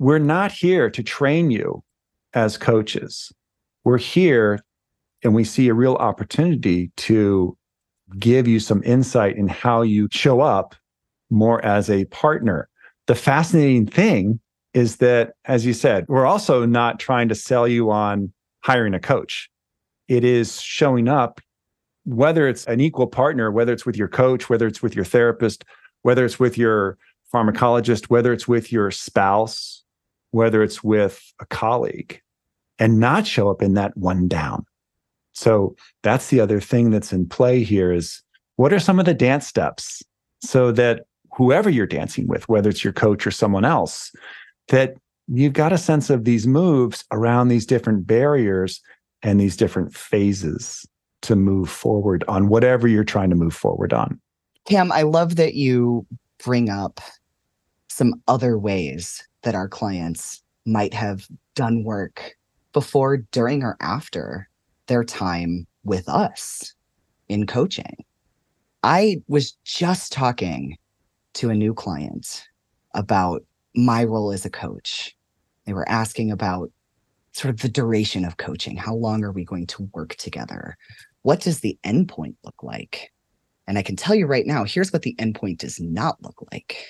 we're 0.00 0.18
not 0.18 0.50
here 0.50 0.90
to 0.90 1.02
train 1.02 1.52
you 1.52 1.84
as 2.32 2.58
coaches. 2.58 3.32
We're 3.84 3.98
here 3.98 4.58
and 5.22 5.32
we 5.32 5.44
see 5.44 5.68
a 5.68 5.74
real 5.74 5.94
opportunity 5.94 6.90
to 6.96 7.56
give 8.18 8.46
you 8.46 8.60
some 8.60 8.82
insight 8.84 9.36
in 9.36 9.48
how 9.48 9.82
you 9.82 10.08
show 10.10 10.40
up 10.40 10.74
more 11.30 11.64
as 11.64 11.90
a 11.90 12.04
partner. 12.06 12.68
The 13.06 13.14
fascinating 13.14 13.86
thing 13.86 14.40
is 14.72 14.96
that, 14.96 15.34
as 15.44 15.64
you 15.64 15.72
said, 15.72 16.04
we're 16.08 16.26
also 16.26 16.66
not 16.66 16.98
trying 16.98 17.28
to 17.28 17.34
sell 17.34 17.66
you 17.68 17.90
on 17.90 18.32
hiring 18.62 18.94
a 18.94 19.00
coach. 19.00 19.48
It 20.08 20.24
is 20.24 20.60
showing 20.60 21.08
up, 21.08 21.40
whether 22.04 22.46
it's 22.48 22.66
an 22.66 22.80
equal 22.80 23.06
partner, 23.06 23.50
whether 23.50 23.72
it's 23.72 23.86
with 23.86 23.96
your 23.96 24.08
coach, 24.08 24.50
whether 24.50 24.66
it's 24.66 24.82
with 24.82 24.94
your 24.94 25.04
therapist, 25.04 25.64
whether 26.02 26.24
it's 26.24 26.38
with 26.38 26.58
your 26.58 26.98
pharmacologist, 27.32 28.06
whether 28.06 28.32
it's 28.32 28.46
with 28.46 28.70
your 28.70 28.90
spouse, 28.90 29.82
whether 30.32 30.62
it's 30.62 30.84
with 30.84 31.22
a 31.40 31.46
colleague, 31.46 32.20
and 32.78 33.00
not 33.00 33.26
show 33.26 33.50
up 33.50 33.62
in 33.62 33.74
that 33.74 33.96
one 33.96 34.28
down. 34.28 34.66
So 35.34 35.76
that's 36.02 36.28
the 36.28 36.40
other 36.40 36.60
thing 36.60 36.90
that's 36.90 37.12
in 37.12 37.28
play 37.28 37.62
here 37.62 37.92
is 37.92 38.22
what 38.56 38.72
are 38.72 38.78
some 38.78 38.98
of 38.98 39.04
the 39.04 39.14
dance 39.14 39.46
steps 39.46 40.02
so 40.40 40.72
that 40.72 41.04
whoever 41.36 41.68
you're 41.68 41.86
dancing 41.86 42.26
with, 42.28 42.48
whether 42.48 42.70
it's 42.70 42.84
your 42.84 42.92
coach 42.92 43.26
or 43.26 43.30
someone 43.30 43.64
else, 43.64 44.12
that 44.68 44.94
you've 45.28 45.52
got 45.52 45.72
a 45.72 45.78
sense 45.78 46.10
of 46.10 46.24
these 46.24 46.46
moves 46.46 47.04
around 47.10 47.48
these 47.48 47.66
different 47.66 48.06
barriers 48.06 48.80
and 49.22 49.40
these 49.40 49.56
different 49.56 49.94
phases 49.94 50.86
to 51.22 51.34
move 51.34 51.68
forward 51.68 52.22
on 52.28 52.48
whatever 52.48 52.86
you're 52.86 53.02
trying 53.04 53.30
to 53.30 53.36
move 53.36 53.54
forward 53.54 53.92
on. 53.92 54.20
Cam, 54.66 54.92
I 54.92 55.02
love 55.02 55.36
that 55.36 55.54
you 55.54 56.06
bring 56.42 56.68
up 56.68 57.00
some 57.88 58.14
other 58.28 58.58
ways 58.58 59.26
that 59.42 59.54
our 59.54 59.68
clients 59.68 60.42
might 60.66 60.94
have 60.94 61.26
done 61.54 61.84
work 61.84 62.36
before, 62.72 63.18
during, 63.18 63.62
or 63.62 63.76
after 63.80 64.48
their 64.86 65.04
time 65.04 65.66
with 65.84 66.08
us 66.08 66.74
in 67.28 67.46
coaching. 67.46 68.04
I 68.82 69.22
was 69.28 69.52
just 69.64 70.12
talking 70.12 70.76
to 71.34 71.50
a 71.50 71.54
new 71.54 71.74
client 71.74 72.46
about 72.94 73.42
my 73.74 74.04
role 74.04 74.30
as 74.30 74.44
a 74.44 74.50
coach. 74.50 75.16
They 75.64 75.72
were 75.72 75.88
asking 75.88 76.30
about 76.30 76.70
sort 77.32 77.52
of 77.52 77.60
the 77.60 77.68
duration 77.68 78.24
of 78.24 78.36
coaching. 78.36 78.76
How 78.76 78.94
long 78.94 79.24
are 79.24 79.32
we 79.32 79.44
going 79.44 79.66
to 79.68 79.90
work 79.94 80.14
together? 80.16 80.76
What 81.22 81.40
does 81.40 81.60
the 81.60 81.78
endpoint 81.84 82.36
look 82.44 82.62
like? 82.62 83.10
And 83.66 83.78
I 83.78 83.82
can 83.82 83.96
tell 83.96 84.14
you 84.14 84.26
right 84.26 84.46
now, 84.46 84.64
here's 84.64 84.92
what 84.92 85.02
the 85.02 85.16
endpoint 85.16 85.58
does 85.58 85.80
not 85.80 86.22
look 86.22 86.46
like. 86.52 86.86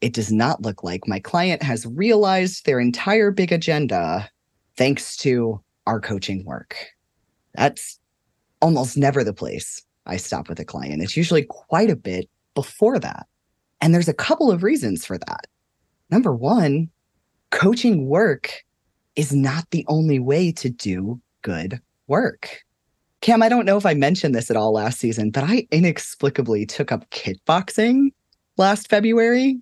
It 0.00 0.14
does 0.14 0.32
not 0.32 0.62
look 0.62 0.82
like 0.82 1.06
my 1.06 1.20
client 1.20 1.62
has 1.62 1.86
realized 1.86 2.64
their 2.64 2.80
entire 2.80 3.30
big 3.30 3.52
agenda 3.52 4.28
thanks 4.76 5.16
to 5.18 5.62
our 5.86 6.00
coaching 6.00 6.44
work. 6.46 6.74
That's 7.54 7.98
almost 8.60 8.96
never 8.96 9.24
the 9.24 9.32
place 9.32 9.82
I 10.06 10.16
stop 10.16 10.48
with 10.48 10.60
a 10.60 10.64
client. 10.64 11.02
It's 11.02 11.16
usually 11.16 11.44
quite 11.44 11.90
a 11.90 11.96
bit 11.96 12.28
before 12.54 12.98
that. 12.98 13.26
And 13.80 13.94
there's 13.94 14.08
a 14.08 14.14
couple 14.14 14.50
of 14.50 14.62
reasons 14.62 15.06
for 15.06 15.18
that. 15.18 15.46
Number 16.10 16.34
one, 16.34 16.90
coaching 17.50 18.06
work 18.06 18.64
is 19.16 19.32
not 19.32 19.70
the 19.70 19.84
only 19.88 20.18
way 20.18 20.52
to 20.52 20.68
do 20.68 21.20
good 21.42 21.80
work. 22.06 22.60
Cam, 23.20 23.42
I 23.42 23.48
don't 23.48 23.66
know 23.66 23.76
if 23.76 23.84
I 23.84 23.94
mentioned 23.94 24.34
this 24.34 24.50
at 24.50 24.56
all 24.56 24.72
last 24.72 24.98
season, 24.98 25.30
but 25.30 25.44
I 25.44 25.66
inexplicably 25.70 26.64
took 26.66 26.90
up 26.90 27.08
kickboxing 27.10 28.12
last 28.56 28.88
February. 28.88 29.58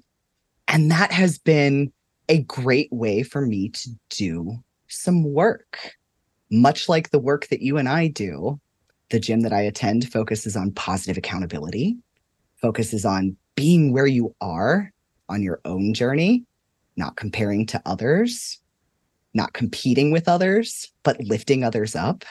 And 0.68 0.90
that 0.90 1.12
has 1.12 1.38
been 1.38 1.92
a 2.28 2.42
great 2.42 2.92
way 2.92 3.22
for 3.22 3.46
me 3.46 3.70
to 3.70 3.90
do 4.10 4.58
some 4.86 5.24
work 5.24 5.97
much 6.50 6.88
like 6.88 7.10
the 7.10 7.18
work 7.18 7.48
that 7.48 7.62
you 7.62 7.78
and 7.78 7.88
I 7.88 8.08
do, 8.08 8.60
the 9.10 9.20
gym 9.20 9.40
that 9.40 9.52
I 9.52 9.60
attend 9.62 10.10
focuses 10.10 10.56
on 10.56 10.72
positive 10.72 11.16
accountability, 11.16 11.96
focuses 12.56 13.04
on 13.04 13.36
being 13.54 13.92
where 13.92 14.06
you 14.06 14.34
are 14.40 14.92
on 15.28 15.42
your 15.42 15.60
own 15.64 15.94
journey, 15.94 16.44
not 16.96 17.16
comparing 17.16 17.66
to 17.66 17.82
others, 17.86 18.60
not 19.34 19.52
competing 19.52 20.10
with 20.10 20.28
others, 20.28 20.90
but 21.02 21.20
lifting 21.20 21.64
others 21.64 21.94
up. 21.94 22.24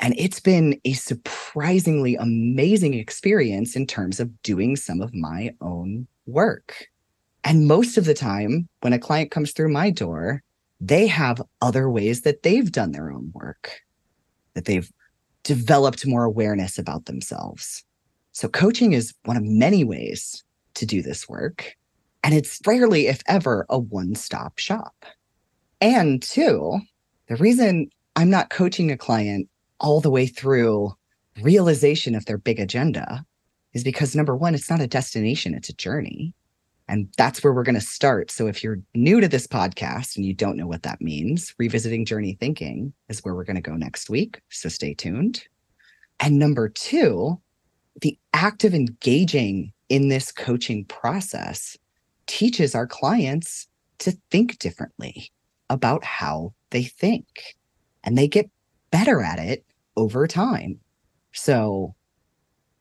And 0.00 0.14
it's 0.18 0.40
been 0.40 0.80
a 0.84 0.92
surprisingly 0.92 2.16
amazing 2.16 2.94
experience 2.94 3.76
in 3.76 3.86
terms 3.86 4.20
of 4.20 4.42
doing 4.42 4.76
some 4.76 5.00
of 5.00 5.14
my 5.14 5.54
own 5.60 6.06
work. 6.26 6.88
And 7.44 7.68
most 7.68 7.96
of 7.98 8.04
the 8.04 8.14
time, 8.14 8.68
when 8.80 8.92
a 8.92 8.98
client 8.98 9.30
comes 9.30 9.52
through 9.52 9.68
my 9.68 9.90
door, 9.90 10.42
they 10.80 11.06
have 11.06 11.42
other 11.60 11.90
ways 11.90 12.22
that 12.22 12.42
they've 12.42 12.70
done 12.70 12.92
their 12.92 13.10
own 13.10 13.30
work, 13.34 13.80
that 14.54 14.64
they've 14.64 14.90
developed 15.42 16.06
more 16.06 16.24
awareness 16.24 16.78
about 16.78 17.06
themselves. 17.06 17.84
So, 18.32 18.48
coaching 18.48 18.92
is 18.92 19.14
one 19.24 19.36
of 19.36 19.44
many 19.44 19.84
ways 19.84 20.42
to 20.74 20.86
do 20.86 21.02
this 21.02 21.28
work. 21.28 21.74
And 22.22 22.34
it's 22.34 22.58
rarely, 22.66 23.06
if 23.06 23.20
ever, 23.28 23.66
a 23.68 23.78
one 23.78 24.14
stop 24.14 24.58
shop. 24.58 25.04
And 25.80 26.22
two, 26.22 26.80
the 27.28 27.36
reason 27.36 27.90
I'm 28.16 28.30
not 28.30 28.50
coaching 28.50 28.90
a 28.90 28.96
client 28.96 29.48
all 29.78 30.00
the 30.00 30.10
way 30.10 30.26
through 30.26 30.94
realization 31.42 32.14
of 32.14 32.24
their 32.24 32.38
big 32.38 32.58
agenda 32.58 33.24
is 33.72 33.84
because 33.84 34.14
number 34.14 34.36
one, 34.36 34.54
it's 34.54 34.70
not 34.70 34.80
a 34.80 34.86
destination, 34.86 35.54
it's 35.54 35.68
a 35.68 35.74
journey. 35.74 36.32
And 36.88 37.08
that's 37.16 37.42
where 37.42 37.52
we're 37.52 37.62
going 37.62 37.74
to 37.76 37.80
start. 37.80 38.30
So 38.30 38.46
if 38.46 38.62
you're 38.62 38.80
new 38.94 39.20
to 39.20 39.28
this 39.28 39.46
podcast 39.46 40.16
and 40.16 40.24
you 40.24 40.34
don't 40.34 40.56
know 40.56 40.66
what 40.66 40.82
that 40.82 41.00
means, 41.00 41.54
revisiting 41.58 42.04
journey 42.04 42.36
thinking 42.38 42.92
is 43.08 43.20
where 43.20 43.34
we're 43.34 43.44
going 43.44 43.56
to 43.56 43.62
go 43.62 43.74
next 43.74 44.10
week. 44.10 44.40
So 44.50 44.68
stay 44.68 44.92
tuned. 44.92 45.44
And 46.20 46.38
number 46.38 46.68
two, 46.68 47.40
the 48.00 48.18
act 48.32 48.64
of 48.64 48.74
engaging 48.74 49.72
in 49.88 50.08
this 50.08 50.30
coaching 50.30 50.84
process 50.84 51.76
teaches 52.26 52.74
our 52.74 52.86
clients 52.86 53.66
to 53.98 54.12
think 54.30 54.58
differently 54.58 55.30
about 55.70 56.04
how 56.04 56.52
they 56.70 56.84
think. 56.84 57.26
And 58.02 58.18
they 58.18 58.28
get 58.28 58.50
better 58.90 59.22
at 59.22 59.38
it 59.38 59.64
over 59.96 60.26
time. 60.26 60.78
So, 61.32 61.94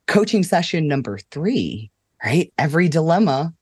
coaching 0.07 0.43
session 0.43 0.88
number 0.88 1.17
three, 1.31 1.89
right? 2.24 2.51
Every 2.57 2.89
dilemma 2.89 3.53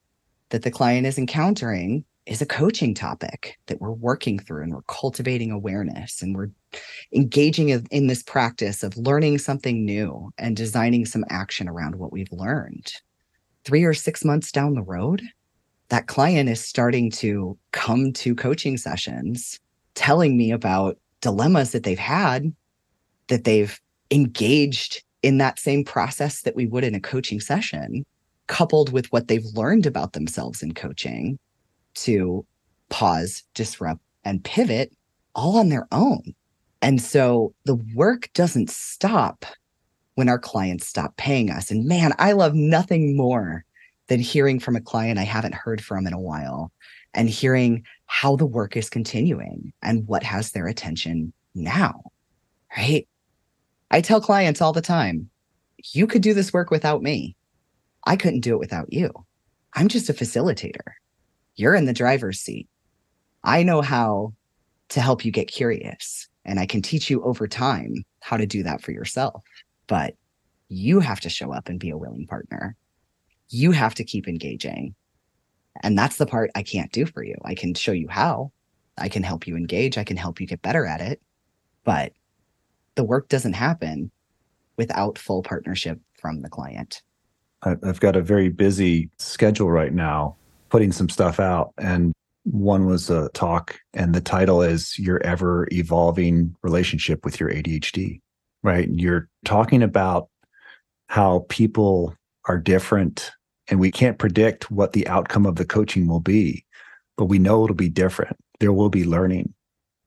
that 0.52 0.62
the 0.62 0.70
client 0.70 1.06
is 1.06 1.18
encountering 1.18 2.04
is 2.26 2.42
a 2.42 2.46
coaching 2.46 2.94
topic 2.94 3.58
that 3.66 3.80
we're 3.80 3.90
working 3.90 4.38
through 4.38 4.62
and 4.62 4.72
we're 4.72 4.82
cultivating 4.82 5.50
awareness 5.50 6.20
and 6.20 6.36
we're 6.36 6.50
engaging 7.12 7.70
in 7.70 8.06
this 8.06 8.22
practice 8.22 8.82
of 8.82 8.96
learning 8.96 9.38
something 9.38 9.84
new 9.84 10.30
and 10.36 10.54
designing 10.54 11.06
some 11.06 11.24
action 11.30 11.68
around 11.68 11.96
what 11.96 12.12
we've 12.12 12.30
learned. 12.30 12.92
Three 13.64 13.82
or 13.82 13.94
six 13.94 14.24
months 14.24 14.52
down 14.52 14.74
the 14.74 14.82
road, 14.82 15.22
that 15.88 16.06
client 16.06 16.50
is 16.50 16.60
starting 16.60 17.10
to 17.12 17.58
come 17.72 18.12
to 18.12 18.34
coaching 18.34 18.76
sessions 18.76 19.58
telling 19.94 20.36
me 20.36 20.52
about 20.52 20.98
dilemmas 21.22 21.72
that 21.72 21.82
they've 21.82 21.98
had, 21.98 22.54
that 23.28 23.44
they've 23.44 23.80
engaged 24.10 25.02
in 25.22 25.38
that 25.38 25.58
same 25.58 25.82
process 25.82 26.42
that 26.42 26.56
we 26.56 26.66
would 26.66 26.84
in 26.84 26.94
a 26.94 27.00
coaching 27.00 27.40
session 27.40 28.04
coupled 28.46 28.92
with 28.92 29.10
what 29.12 29.28
they've 29.28 29.44
learned 29.54 29.86
about 29.86 30.12
themselves 30.12 30.62
in 30.62 30.74
coaching 30.74 31.38
to 31.94 32.44
pause, 32.88 33.42
disrupt, 33.54 34.00
and 34.24 34.44
pivot 34.44 34.92
all 35.34 35.58
on 35.58 35.68
their 35.68 35.86
own. 35.92 36.34
And 36.80 37.00
so 37.00 37.54
the 37.64 37.76
work 37.94 38.28
doesn't 38.34 38.70
stop 38.70 39.46
when 40.14 40.28
our 40.28 40.38
clients 40.38 40.86
stop 40.86 41.16
paying 41.16 41.50
us. 41.50 41.70
And 41.70 41.86
man, 41.86 42.12
I 42.18 42.32
love 42.32 42.54
nothing 42.54 43.16
more 43.16 43.64
than 44.08 44.20
hearing 44.20 44.58
from 44.58 44.76
a 44.76 44.80
client 44.80 45.18
I 45.18 45.22
haven't 45.22 45.54
heard 45.54 45.82
from 45.82 46.06
in 46.06 46.12
a 46.12 46.20
while 46.20 46.70
and 47.14 47.30
hearing 47.30 47.84
how 48.06 48.36
the 48.36 48.46
work 48.46 48.76
is 48.76 48.90
continuing 48.90 49.72
and 49.82 50.06
what 50.06 50.22
has 50.22 50.52
their 50.52 50.66
attention 50.66 51.32
now. 51.54 52.02
Right. 52.76 53.06
I 53.90 54.00
tell 54.00 54.20
clients 54.20 54.60
all 54.60 54.72
the 54.72 54.80
time, 54.80 55.30
you 55.92 56.06
could 56.06 56.22
do 56.22 56.34
this 56.34 56.52
work 56.52 56.70
without 56.70 57.02
me. 57.02 57.36
I 58.04 58.16
couldn't 58.16 58.40
do 58.40 58.54
it 58.54 58.58
without 58.60 58.92
you. 58.92 59.12
I'm 59.74 59.88
just 59.88 60.10
a 60.10 60.14
facilitator. 60.14 60.92
You're 61.56 61.74
in 61.74 61.86
the 61.86 61.92
driver's 61.92 62.40
seat. 62.40 62.68
I 63.44 63.62
know 63.62 63.82
how 63.82 64.34
to 64.90 65.00
help 65.00 65.24
you 65.24 65.32
get 65.32 65.48
curious, 65.48 66.28
and 66.44 66.60
I 66.60 66.66
can 66.66 66.82
teach 66.82 67.10
you 67.10 67.22
over 67.24 67.48
time 67.48 68.04
how 68.20 68.36
to 68.36 68.46
do 68.46 68.62
that 68.62 68.82
for 68.82 68.92
yourself. 68.92 69.42
But 69.86 70.14
You 70.74 71.00
have 71.00 71.20
to 71.20 71.28
show 71.28 71.52
up 71.52 71.68
and 71.68 71.78
be 71.78 71.90
a 71.90 71.98
willing 71.98 72.26
partner. 72.26 72.76
You 73.50 73.72
have 73.72 73.94
to 73.96 74.04
keep 74.04 74.26
engaging. 74.26 74.94
And 75.82 75.98
that's 75.98 76.16
the 76.16 76.24
part 76.24 76.50
I 76.54 76.62
can't 76.62 76.90
do 76.92 77.04
for 77.04 77.22
you. 77.22 77.34
I 77.44 77.54
can 77.54 77.74
show 77.74 77.92
you 77.92 78.08
how. 78.08 78.52
I 78.96 79.10
can 79.10 79.22
help 79.22 79.46
you 79.46 79.54
engage. 79.54 79.98
I 79.98 80.04
can 80.04 80.16
help 80.16 80.40
you 80.40 80.46
get 80.46 80.62
better 80.62 80.86
at 80.86 81.02
it. 81.02 81.20
But 81.84 82.14
the 82.94 83.04
work 83.04 83.28
doesn't 83.28 83.52
happen 83.52 84.10
without 84.78 85.18
full 85.18 85.42
partnership 85.42 86.00
from 86.18 86.40
the 86.40 86.48
client. 86.48 87.02
I've 87.62 88.00
got 88.00 88.16
a 88.16 88.22
very 88.22 88.48
busy 88.48 89.08
schedule 89.18 89.70
right 89.70 89.92
now, 89.92 90.36
putting 90.68 90.90
some 90.90 91.08
stuff 91.08 91.38
out. 91.38 91.72
And 91.78 92.12
one 92.44 92.86
was 92.86 93.08
a 93.08 93.28
talk, 93.34 93.78
and 93.94 94.14
the 94.14 94.20
title 94.20 94.62
is 94.62 94.98
Your 94.98 95.22
Ever 95.22 95.68
Evolving 95.70 96.56
Relationship 96.62 97.24
with 97.24 97.38
Your 97.38 97.50
ADHD, 97.50 98.20
right? 98.64 98.88
You're 98.90 99.28
talking 99.44 99.82
about 99.82 100.28
how 101.06 101.46
people 101.48 102.16
are 102.46 102.58
different, 102.58 103.30
and 103.68 103.78
we 103.78 103.92
can't 103.92 104.18
predict 104.18 104.70
what 104.72 104.92
the 104.92 105.06
outcome 105.06 105.46
of 105.46 105.54
the 105.54 105.64
coaching 105.64 106.08
will 106.08 106.20
be, 106.20 106.64
but 107.16 107.26
we 107.26 107.38
know 107.38 107.62
it'll 107.62 107.76
be 107.76 107.88
different. 107.88 108.36
There 108.58 108.72
will 108.72 108.90
be 108.90 109.04
learning, 109.04 109.54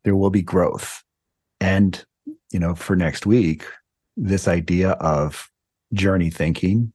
there 0.04 0.18
will 0.18 0.30
be 0.30 0.42
growth. 0.42 1.04
And, 1.62 2.04
you 2.52 2.60
know, 2.60 2.76
for 2.76 2.98
next 2.98 3.26
week, 3.26 3.64
this 4.18 4.48
idea 4.48 4.92
of 4.92 5.50
journey 5.94 6.30
thinking 6.30 6.92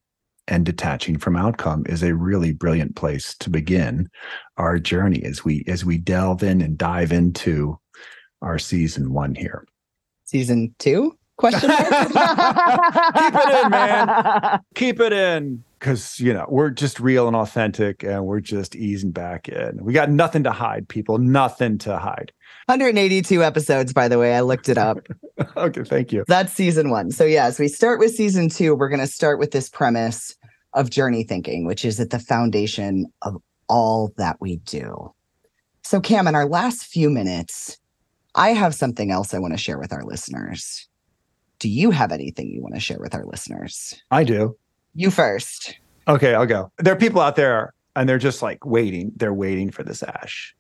and 0.51 0.67
detaching 0.67 1.17
from 1.17 1.37
outcome 1.37 1.85
is 1.87 2.03
a 2.03 2.15
really 2.15 2.53
brilliant 2.53 2.97
place 2.97 3.35
to 3.39 3.49
begin 3.49 4.11
our 4.57 4.79
journey 4.79 5.23
as 5.23 5.45
we 5.45 5.65
as 5.67 5.85
we 5.85 5.97
delve 5.97 6.43
in 6.43 6.61
and 6.61 6.77
dive 6.77 7.13
into 7.13 7.79
our 8.43 8.59
season 8.59 9.13
one 9.13 9.35
here. 9.35 9.65
Season 10.25 10.75
two? 10.79 11.17
Question 11.37 11.71
mark? 11.71 11.89
Keep 11.89 13.35
it 13.35 13.65
in, 13.65 13.71
man. 13.71 14.61
Keep 14.75 15.01
it 15.01 15.13
in. 15.13 15.65
Cause 15.79 16.21
you 16.21 16.35
know, 16.35 16.45
we're 16.51 16.69
just 16.69 17.01
real 17.01 17.27
and 17.27 17.35
authentic 17.35 18.05
and 18.05 18.27
we're 18.27 18.41
just 18.41 18.77
easing 18.77 19.13
back 19.13 19.49
in. 19.49 19.83
We 19.83 19.95
got 19.95 20.11
nothing 20.11 20.43
to 20.45 20.53
hide, 20.53 20.89
people. 20.89 21.17
Nothing 21.17 21.79
to 21.79 21.97
hide. 21.97 22.33
182 22.67 23.43
episodes, 23.43 23.93
by 23.93 24.07
the 24.07 24.19
way. 24.19 24.35
I 24.35 24.43
looked 24.43 24.69
it 24.69 24.77
up. 24.77 24.99
okay, 25.57 25.83
thank 25.83 26.13
you. 26.13 26.25
That's 26.29 26.53
season 26.53 26.91
one. 26.91 27.11
So, 27.11 27.25
yes, 27.25 27.59
we 27.59 27.67
start 27.67 27.99
with 27.99 28.15
season 28.15 28.51
two. 28.51 28.75
We're 28.75 28.91
going 28.91 29.01
to 29.01 29.07
start 29.07 29.39
with 29.39 29.51
this 29.53 29.71
premise 29.71 30.37
of 30.75 30.91
journey 30.91 31.25
thinking, 31.25 31.67
which 31.67 31.85
is 31.85 31.99
at 32.01 32.11
the 32.11 32.19
foundation 32.19 33.07
of 33.23 33.37
all 33.69 34.13
that 34.17 34.37
we 34.41 34.57
do. 34.57 35.13
So, 35.83 36.01
Cam, 36.01 36.29
in 36.29 36.35
our 36.35 36.47
last 36.47 36.85
few 36.85 37.11
minutes, 37.11 37.79
I 38.35 38.51
have 38.51 38.75
something 38.75 39.11
else 39.11 39.35
I 39.35 39.39
want 39.39 39.55
to 39.55 39.59
share 39.59 39.79
with 39.79 39.93
our 39.93 40.05
listeners. 40.05 40.89
Do 41.59 41.69
you 41.69 41.91
have 41.91 42.13
anything 42.13 42.51
you 42.51 42.63
want 42.63 42.75
to 42.75 42.81
share 42.81 42.99
with 42.99 43.15
our 43.15 43.25
listeners? 43.25 44.01
I 44.11 44.25
do. 44.25 44.57
You 44.95 45.11
first. 45.11 45.77
Okay, 46.09 46.35
I'll 46.35 46.47
go. 46.47 46.73
There 46.79 46.93
are 46.93 46.99
people 46.99 47.21
out 47.21 47.37
there 47.37 47.75
and 47.97 48.09
they're 48.09 48.19
just 48.19 48.43
like 48.43 48.65
waiting. 48.65 49.13
They're 49.17 49.35
waiting 49.35 49.71
for 49.71 49.83
this 49.83 50.03
ash. 50.03 50.55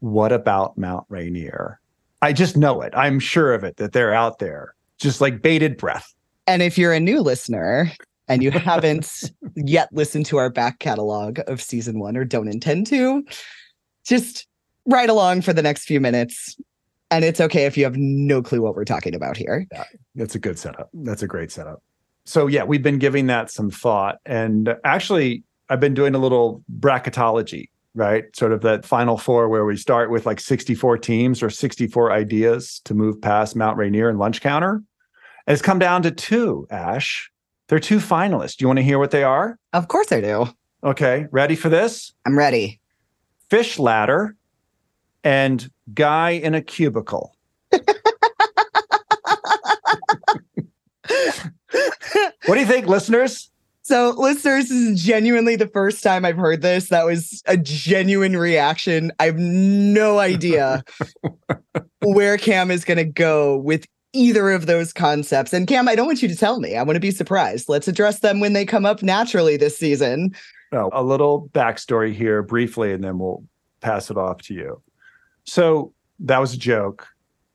What 0.00 0.32
about 0.32 0.76
Mount 0.76 1.06
Rainier? 1.08 1.80
I 2.20 2.32
just 2.32 2.56
know 2.56 2.82
it. 2.82 2.92
I'm 2.96 3.18
sure 3.18 3.54
of 3.54 3.64
it 3.64 3.76
that 3.76 3.92
they're 3.92 4.14
out 4.14 4.38
there, 4.38 4.74
just 4.98 5.20
like 5.20 5.42
bated 5.42 5.76
breath. 5.76 6.14
And 6.46 6.62
if 6.62 6.76
you're 6.76 6.92
a 6.92 7.00
new 7.00 7.20
listener, 7.20 7.90
and 8.28 8.42
you 8.42 8.50
haven't 8.52 9.32
yet 9.56 9.88
listened 9.92 10.26
to 10.26 10.36
our 10.36 10.50
back 10.50 10.78
catalog 10.78 11.40
of 11.46 11.60
season 11.60 11.98
one 11.98 12.16
or 12.16 12.24
don't 12.24 12.48
intend 12.48 12.86
to, 12.88 13.24
just 14.04 14.46
ride 14.86 15.08
along 15.08 15.42
for 15.42 15.52
the 15.52 15.62
next 15.62 15.84
few 15.84 16.00
minutes. 16.00 16.56
And 17.10 17.24
it's 17.24 17.40
okay 17.40 17.66
if 17.66 17.76
you 17.76 17.84
have 17.84 17.96
no 17.96 18.42
clue 18.42 18.62
what 18.62 18.74
we're 18.74 18.84
talking 18.84 19.14
about 19.14 19.36
here. 19.36 19.66
Yeah, 19.70 19.84
that's 20.14 20.34
a 20.34 20.38
good 20.38 20.58
setup. 20.58 20.90
That's 20.92 21.22
a 21.22 21.26
great 21.26 21.52
setup. 21.52 21.82
So, 22.26 22.46
yeah, 22.46 22.64
we've 22.64 22.82
been 22.82 22.98
giving 22.98 23.26
that 23.26 23.50
some 23.50 23.70
thought. 23.70 24.18
And 24.24 24.70
uh, 24.70 24.76
actually, 24.84 25.44
I've 25.68 25.80
been 25.80 25.94
doing 25.94 26.14
a 26.14 26.18
little 26.18 26.64
bracketology, 26.80 27.68
right? 27.94 28.24
Sort 28.34 28.52
of 28.52 28.62
that 28.62 28.84
final 28.84 29.18
four 29.18 29.48
where 29.48 29.64
we 29.64 29.76
start 29.76 30.10
with 30.10 30.24
like 30.24 30.40
64 30.40 30.98
teams 30.98 31.42
or 31.42 31.50
64 31.50 32.12
ideas 32.12 32.80
to 32.86 32.94
move 32.94 33.20
past 33.20 33.54
Mount 33.54 33.76
Rainier 33.76 34.08
and 34.08 34.18
Lunch 34.18 34.40
Counter. 34.40 34.82
And 35.46 35.52
it's 35.52 35.62
come 35.62 35.78
down 35.78 36.02
to 36.02 36.10
two, 36.10 36.66
Ash. 36.70 37.30
There 37.74 37.78
are 37.78 37.80
two 37.80 37.98
finalists. 37.98 38.56
Do 38.56 38.62
you 38.62 38.68
want 38.68 38.78
to 38.78 38.84
hear 38.84 39.00
what 39.00 39.10
they 39.10 39.24
are? 39.24 39.58
Of 39.72 39.88
course 39.88 40.12
I 40.12 40.20
do. 40.20 40.46
Okay. 40.84 41.26
Ready 41.32 41.56
for 41.56 41.68
this? 41.68 42.12
I'm 42.24 42.38
ready. 42.38 42.78
Fish 43.50 43.80
ladder 43.80 44.36
and 45.24 45.68
guy 45.92 46.30
in 46.30 46.54
a 46.54 46.62
cubicle. 46.62 47.34
what 47.72 47.82
do 52.46 52.60
you 52.60 52.64
think, 52.64 52.86
listeners? 52.86 53.50
So, 53.82 54.14
listeners, 54.16 54.68
this 54.68 54.78
is 54.78 55.02
genuinely 55.02 55.56
the 55.56 55.66
first 55.66 56.00
time 56.00 56.24
I've 56.24 56.36
heard 56.36 56.62
this. 56.62 56.90
That 56.90 57.04
was 57.04 57.42
a 57.46 57.56
genuine 57.56 58.36
reaction. 58.36 59.10
I 59.18 59.24
have 59.24 59.38
no 59.38 60.20
idea 60.20 60.84
where 62.02 62.38
Cam 62.38 62.70
is 62.70 62.84
going 62.84 62.98
to 62.98 63.04
go 63.04 63.56
with 63.56 63.88
either 64.14 64.50
of 64.50 64.66
those 64.66 64.92
concepts. 64.92 65.52
And 65.52 65.66
Cam, 65.66 65.88
I 65.88 65.94
don't 65.94 66.06
want 66.06 66.22
you 66.22 66.28
to 66.28 66.36
tell 66.36 66.60
me. 66.60 66.76
I 66.76 66.82
want 66.82 66.96
to 66.96 67.00
be 67.00 67.10
surprised. 67.10 67.68
Let's 67.68 67.88
address 67.88 68.20
them 68.20 68.40
when 68.40 68.52
they 68.52 68.64
come 68.64 68.86
up 68.86 69.02
naturally 69.02 69.56
this 69.56 69.76
season. 69.76 70.34
Oh, 70.72 70.90
a 70.92 71.02
little 71.02 71.48
backstory 71.52 72.12
here 72.12 72.42
briefly, 72.42 72.92
and 72.92 73.04
then 73.04 73.18
we'll 73.18 73.44
pass 73.80 74.10
it 74.10 74.16
off 74.16 74.42
to 74.42 74.54
you. 74.54 74.82
So 75.44 75.92
that 76.20 76.38
was 76.38 76.54
a 76.54 76.58
joke. 76.58 77.06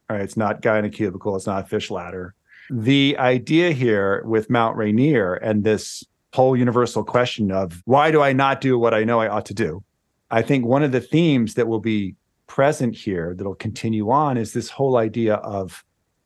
All 0.09 0.15
right, 0.15 0.23
it's 0.23 0.37
not 0.37 0.61
guy 0.61 0.79
in 0.79 0.85
a 0.85 0.89
cubicle, 0.89 1.35
it's 1.35 1.47
not 1.47 1.69
fish 1.69 1.89
ladder. 1.89 2.33
The 2.69 3.15
idea 3.17 3.71
here 3.71 4.23
with 4.25 4.49
Mount 4.49 4.77
Rainier 4.77 5.35
and 5.35 5.63
this 5.63 6.03
whole 6.33 6.55
universal 6.55 7.03
question 7.03 7.51
of 7.51 7.81
why 7.85 8.11
do 8.11 8.21
I 8.21 8.33
not 8.33 8.61
do 8.61 8.77
what 8.77 8.93
I 8.93 9.03
know 9.03 9.19
I 9.19 9.27
ought 9.27 9.45
to 9.47 9.53
do? 9.53 9.83
I 10.31 10.41
think 10.43 10.65
one 10.65 10.83
of 10.83 10.91
the 10.91 11.01
themes 11.01 11.55
that 11.55 11.67
will 11.67 11.79
be 11.79 12.15
present 12.45 12.95
here 12.95 13.33
that'll 13.35 13.55
continue 13.55 14.09
on 14.11 14.37
is 14.37 14.53
this 14.53 14.69
whole 14.69 14.97
idea 14.97 15.35
of 15.35 15.83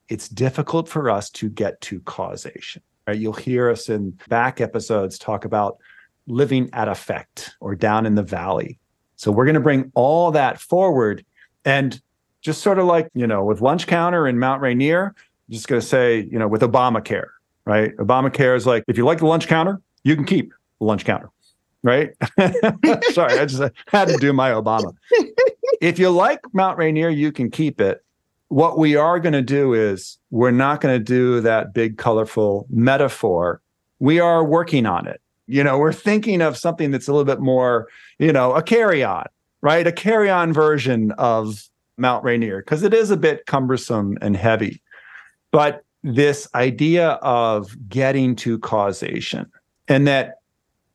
it's 0.10 0.30
difficult 0.30 0.88
for 0.90 1.10
us 1.10 1.30
to 1.32 1.50
get 1.50 1.80
to 1.82 2.00
causation. 2.02 2.82
Right? 3.08 3.18
You'll 3.18 3.34
hear 3.34 3.70
us 3.70 3.90
in 3.90 4.18
back 4.30 4.62
episodes 4.62 5.18
talk 5.18 5.46
about 5.46 5.78
living 6.28 6.70
at 6.74 6.88
effect 6.88 7.56
or 7.60 7.76
down 7.76 8.06
in 8.06 8.16
the 8.16 8.24
valley. 8.24 8.80
So 9.16 9.32
we're 9.32 9.46
going 9.46 9.56
to 9.56 9.62
bring 9.62 9.92
all 9.94 10.32
that 10.32 10.60
forward 10.60 11.26
and 11.66 12.02
just 12.42 12.62
sort 12.62 12.80
of 12.80 12.86
like, 12.86 13.10
you 13.14 13.26
know, 13.26 13.44
with 13.44 13.62
lunch 13.62 13.88
counter 13.88 14.28
in 14.28 14.38
Mount 14.38 14.62
Rainier, 14.62 15.16
I'm 15.16 15.52
just 15.54 15.68
going 15.68 15.82
to 15.82 15.88
say, 15.88 16.28
you 16.30 16.38
know, 16.38 16.48
with 16.48 16.62
Obamacare, 16.62 17.28
right? 17.66 17.96
Obamacare 17.98 18.56
is 18.56 18.66
like, 18.66 18.84
if 18.88 18.98
you 18.98 19.06
like 19.06 19.20
the 19.20 19.26
lunch 19.26 19.48
counter, 19.48 19.82
you 20.04 20.16
can 20.16 20.26
keep 20.26 20.54
the 20.80 20.86
lunch 20.86 21.06
counter, 21.06 21.30
right? 21.84 22.12
Sorry, 23.12 23.40
I 23.40 23.46
just 23.46 23.64
had 23.88 24.10
to 24.10 24.18
do 24.18 24.34
my 24.34 24.52
Obama. 24.52 24.94
if 25.82 26.00
you 26.00 26.10
like 26.10 26.42
Mount 26.54 26.78
Rainier, 26.78 27.10
you 27.10 27.32
can 27.32 27.50
keep 27.50 27.80
it 27.80 28.03
what 28.54 28.78
we 28.78 28.96
are 28.96 29.20
going 29.20 29.34
to 29.34 29.42
do 29.42 29.74
is 29.74 30.20
we're 30.30 30.52
not 30.52 30.80
going 30.80 30.94
to 30.94 31.04
do 31.04 31.42
that 31.42 31.74
big, 31.74 31.98
colorful 31.98 32.68
metaphor. 32.70 33.60
We 33.98 34.20
are 34.20 34.44
working 34.44 34.86
on 34.86 35.08
it. 35.08 35.20
You 35.48 35.64
know, 35.64 35.80
we're 35.80 35.92
thinking 35.92 36.40
of 36.40 36.56
something 36.56 36.92
that's 36.92 37.08
a 37.08 37.12
little 37.12 37.26
bit 37.26 37.40
more, 37.40 37.88
you 38.20 38.32
know, 38.32 38.54
a 38.54 38.62
carry 38.62 39.04
on, 39.04 39.26
right? 39.62 39.88
A 39.88 39.92
carry 39.92 40.30
on 40.30 40.54
version 40.54 41.14
of 41.14 41.68
Mount 41.98 42.24
Rainier, 42.24 42.60
because 42.60 42.84
it 42.84 42.94
is 42.94 43.10
a 43.10 43.18
bit 43.18 43.48
cumbersome 43.48 44.20
and 44.22 44.38
heavy. 44.38 44.84
But 45.50 45.84
this 46.04 46.48
idea 46.54 47.14
of 47.24 47.76
getting 47.90 48.36
to 48.36 48.60
causation 48.60 49.52
and 49.88 50.06
that 50.06 50.36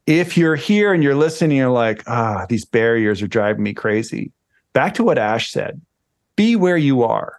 if 0.06 0.36
you're 0.36 0.54
here 0.54 0.92
and 0.92 1.02
you're 1.02 1.16
listening, 1.16 1.56
you're 1.56 1.70
like, 1.70 2.04
ah, 2.06 2.46
these 2.48 2.64
barriers 2.64 3.20
are 3.20 3.26
driving 3.26 3.64
me 3.64 3.74
crazy. 3.74 4.30
Back 4.74 4.94
to 4.94 5.02
what 5.02 5.18
Ash 5.18 5.50
said 5.50 5.80
be 6.36 6.54
where 6.54 6.76
you 6.76 7.02
are 7.02 7.37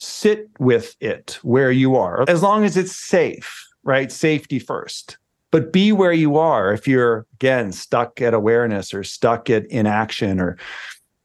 sit 0.00 0.50
with 0.58 0.96
it 1.00 1.38
where 1.42 1.70
you 1.70 1.94
are, 1.96 2.24
as 2.28 2.42
long 2.42 2.64
as 2.64 2.76
it's 2.76 2.96
safe, 2.96 3.66
right? 3.84 4.10
Safety 4.10 4.58
first. 4.58 5.16
But 5.50 5.72
be 5.72 5.92
where 5.92 6.12
you 6.12 6.36
are 6.36 6.72
if 6.72 6.86
you're, 6.88 7.26
again, 7.34 7.72
stuck 7.72 8.20
at 8.20 8.34
awareness 8.34 8.94
or 8.94 9.04
stuck 9.04 9.50
at 9.50 9.66
inaction 9.66 10.40
or 10.40 10.56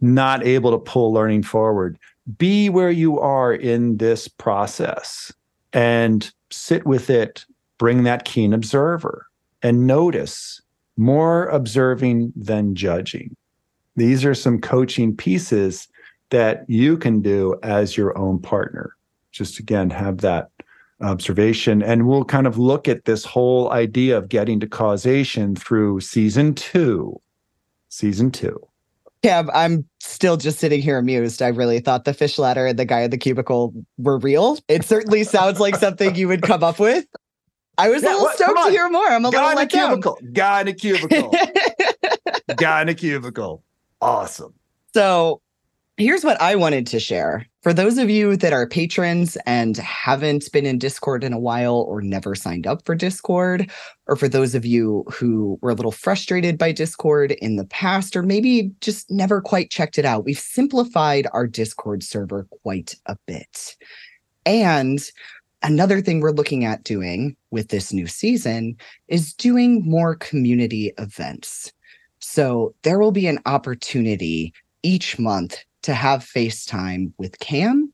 not 0.02 0.46
able 0.46 0.72
to 0.72 0.78
pull 0.78 1.14
learning 1.14 1.44
forward. 1.44 1.98
Be 2.38 2.70
where 2.70 2.92
you 2.92 3.20
are 3.20 3.54
in 3.54 3.98
this 3.98 4.28
process 4.28 5.32
and 5.74 6.32
sit 6.50 6.86
with 6.86 7.10
it. 7.10 7.46
Bring 7.78 8.04
that 8.04 8.26
keen 8.26 8.54
observer 8.54 9.28
and 9.62 9.86
notice 9.86 10.62
more 10.98 11.48
observing 11.48 12.34
than 12.36 12.74
judging. 12.74 13.36
These 13.96 14.26
are 14.26 14.34
some 14.34 14.60
coaching 14.60 15.16
pieces 15.16 15.88
that 16.32 16.66
you 16.68 16.98
can 16.98 17.22
do 17.22 17.56
as 17.64 17.96
your 17.98 18.18
own 18.18 18.40
partner. 18.40 18.96
Just 19.32 19.60
again, 19.60 19.90
have 19.90 20.20
that 20.20 20.50
observation. 21.02 21.82
And 21.84 22.08
we'll 22.08 22.24
kind 22.26 22.48
of 22.48 22.58
look 22.58 22.88
at 22.88 23.06
this 23.06 23.26
whole 23.26 23.72
idea 23.72 24.18
of 24.18 24.30
getting 24.30 24.60
to 24.62 24.68
causation 24.68 25.56
through 25.56 26.00
season 26.02 26.54
two. 26.56 27.20
Season 27.90 28.32
two. 28.32 28.60
Yeah, 29.24 29.44
I'm 29.54 29.86
still 30.00 30.38
just 30.38 30.60
sitting 30.60 30.82
here 30.82 30.98
amused. 31.00 31.42
I 31.42 31.48
really 31.48 31.80
thought 31.80 32.06
the 32.06 32.14
fish 32.14 32.38
ladder 32.38 32.68
and 32.68 32.78
the 32.78 32.86
guy 32.86 33.02
in 33.02 33.10
the 33.12 33.18
cubicle 33.18 33.74
were 33.98 34.20
real. 34.20 34.60
It 34.68 34.86
certainly 34.86 35.24
sounds 35.24 35.60
like 35.60 35.76
something 35.78 36.16
you 36.16 36.28
would 36.28 36.44
come 36.44 36.64
up 36.64 36.80
with. 36.80 37.06
I 37.78 37.90
was 37.90 38.04
a 38.04 38.06
little 38.08 38.22
what? 38.22 38.36
Stoked 38.36 38.66
to 38.66 38.70
hear 38.72 38.88
more. 38.90 39.08
I'm 39.08 39.26
a 39.26 39.32
Guy 39.32 39.38
little 39.38 39.52
in 39.52 39.58
a 39.58 39.60
let 39.62 39.70
down. 39.72 39.90
cubicle. 39.90 40.20
Guy 40.32 40.62
in 40.62 40.68
a 40.68 40.74
cubicle. 40.74 41.34
Guy 42.56 42.82
in 42.84 42.90
a 42.90 42.94
cubicle. 42.94 43.64
Awesome. 44.02 44.54
So 44.94 45.42
here's 45.98 46.24
what 46.24 46.40
I 46.42 46.56
wanted 46.56 46.86
to 46.88 47.00
share. 47.00 47.46
For 47.64 47.74
those 47.74 47.98
of 47.98 48.10
you 48.10 48.36
that 48.38 48.54
are 48.54 48.68
patrons 48.68 49.38
and 49.46 49.78
haven't 49.78 50.52
been 50.52 50.66
in 50.66 50.78
Discord 50.78 51.24
in 51.24 51.32
a 51.32 51.40
while 51.40 51.86
or 51.88 52.02
never 52.02 52.36
signed 52.36 52.68
up 52.68 52.86
for 52.86 52.96
Discord, 52.96 53.72
or 54.08 54.16
for 54.16 54.28
those 54.28 54.56
of 54.56 54.66
you 54.66 55.06
who 55.12 55.58
were 55.62 55.72
a 55.72 55.76
little 55.76 55.92
frustrated 55.92 56.58
by 56.58 56.72
Discord 56.72 57.32
in 57.32 57.56
the 57.56 57.66
past, 57.66 58.16
or 58.16 58.24
maybe 58.24 58.72
just 58.82 59.10
never 59.10 59.42
quite 59.42 59.72
checked 59.72 59.98
it 59.98 60.06
out, 60.06 60.26
we've 60.26 60.38
simplified 60.38 61.28
our 61.34 61.48
Discord 61.48 62.04
server 62.04 62.46
quite 62.62 62.96
a 63.06 63.18
bit. 63.26 63.78
And 64.46 65.00
another 65.64 66.02
thing 66.02 66.20
we're 66.20 66.32
looking 66.32 66.66
at 66.66 66.84
doing 66.84 67.38
with 67.52 67.70
this 67.70 67.94
new 67.94 68.06
season 68.06 68.76
is 69.08 69.34
doing 69.34 69.82
more 69.90 70.16
community 70.16 70.92
events. 70.98 71.72
So 72.20 72.76
there 72.84 73.00
will 73.00 73.12
be 73.12 73.28
an 73.28 73.40
opportunity 73.46 74.54
each 74.84 75.18
month 75.18 75.58
to 75.86 75.94
have 75.94 76.26
FaceTime 76.26 77.14
with 77.20 77.40
Cam 77.40 77.94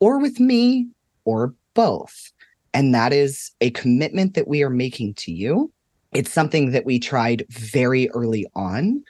or 0.00 0.18
with 0.18 0.40
me 0.40 0.88
or 1.26 1.54
both. 1.74 2.32
And 2.72 2.94
that 2.94 3.12
is 3.12 3.52
a 3.60 3.70
commitment 3.70 4.32
that 4.34 4.48
we 4.48 4.62
are 4.62 4.70
making 4.70 5.14
to 5.14 5.32
you. 5.32 5.70
It's 6.12 6.32
something 6.32 6.70
that 6.70 6.86
we 6.86 6.98
tried 6.98 7.44
very 7.50 8.08
early 8.10 8.46
on 8.54 9.04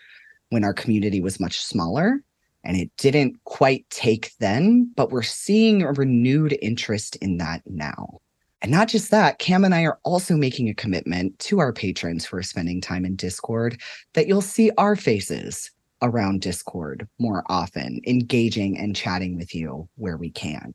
when 0.50 0.64
our 0.64 0.74
community 0.74 1.20
was 1.20 1.38
much 1.38 1.60
smaller 1.60 2.20
and 2.64 2.76
it 2.76 2.90
didn't 2.96 3.42
quite 3.44 3.88
take 3.90 4.32
then, 4.40 4.90
but 4.96 5.10
we're 5.10 5.22
seeing 5.22 5.82
a 5.82 5.92
renewed 5.92 6.58
interest 6.60 7.14
in 7.16 7.36
that 7.36 7.62
now. 7.64 8.20
And 8.60 8.72
not 8.72 8.88
just 8.88 9.12
that, 9.12 9.38
Cam 9.38 9.64
and 9.64 9.72
I 9.72 9.82
are 9.82 10.00
also 10.02 10.36
making 10.36 10.68
a 10.68 10.74
commitment 10.74 11.38
to 11.40 11.60
our 11.60 11.72
patrons 11.72 12.24
who 12.24 12.36
are 12.38 12.42
spending 12.42 12.80
time 12.80 13.04
in 13.04 13.14
Discord 13.14 13.80
that 14.14 14.26
you'll 14.26 14.42
see 14.42 14.72
our 14.78 14.96
faces 14.96 15.70
around 16.02 16.42
Discord 16.42 17.09
more 17.18 17.44
often, 17.48 18.00
engaging 18.06 18.78
and 18.78 18.94
chatting 18.94 19.37
with 19.37 19.54
you 19.54 19.88
where 19.96 20.16
we 20.16 20.30
can. 20.30 20.74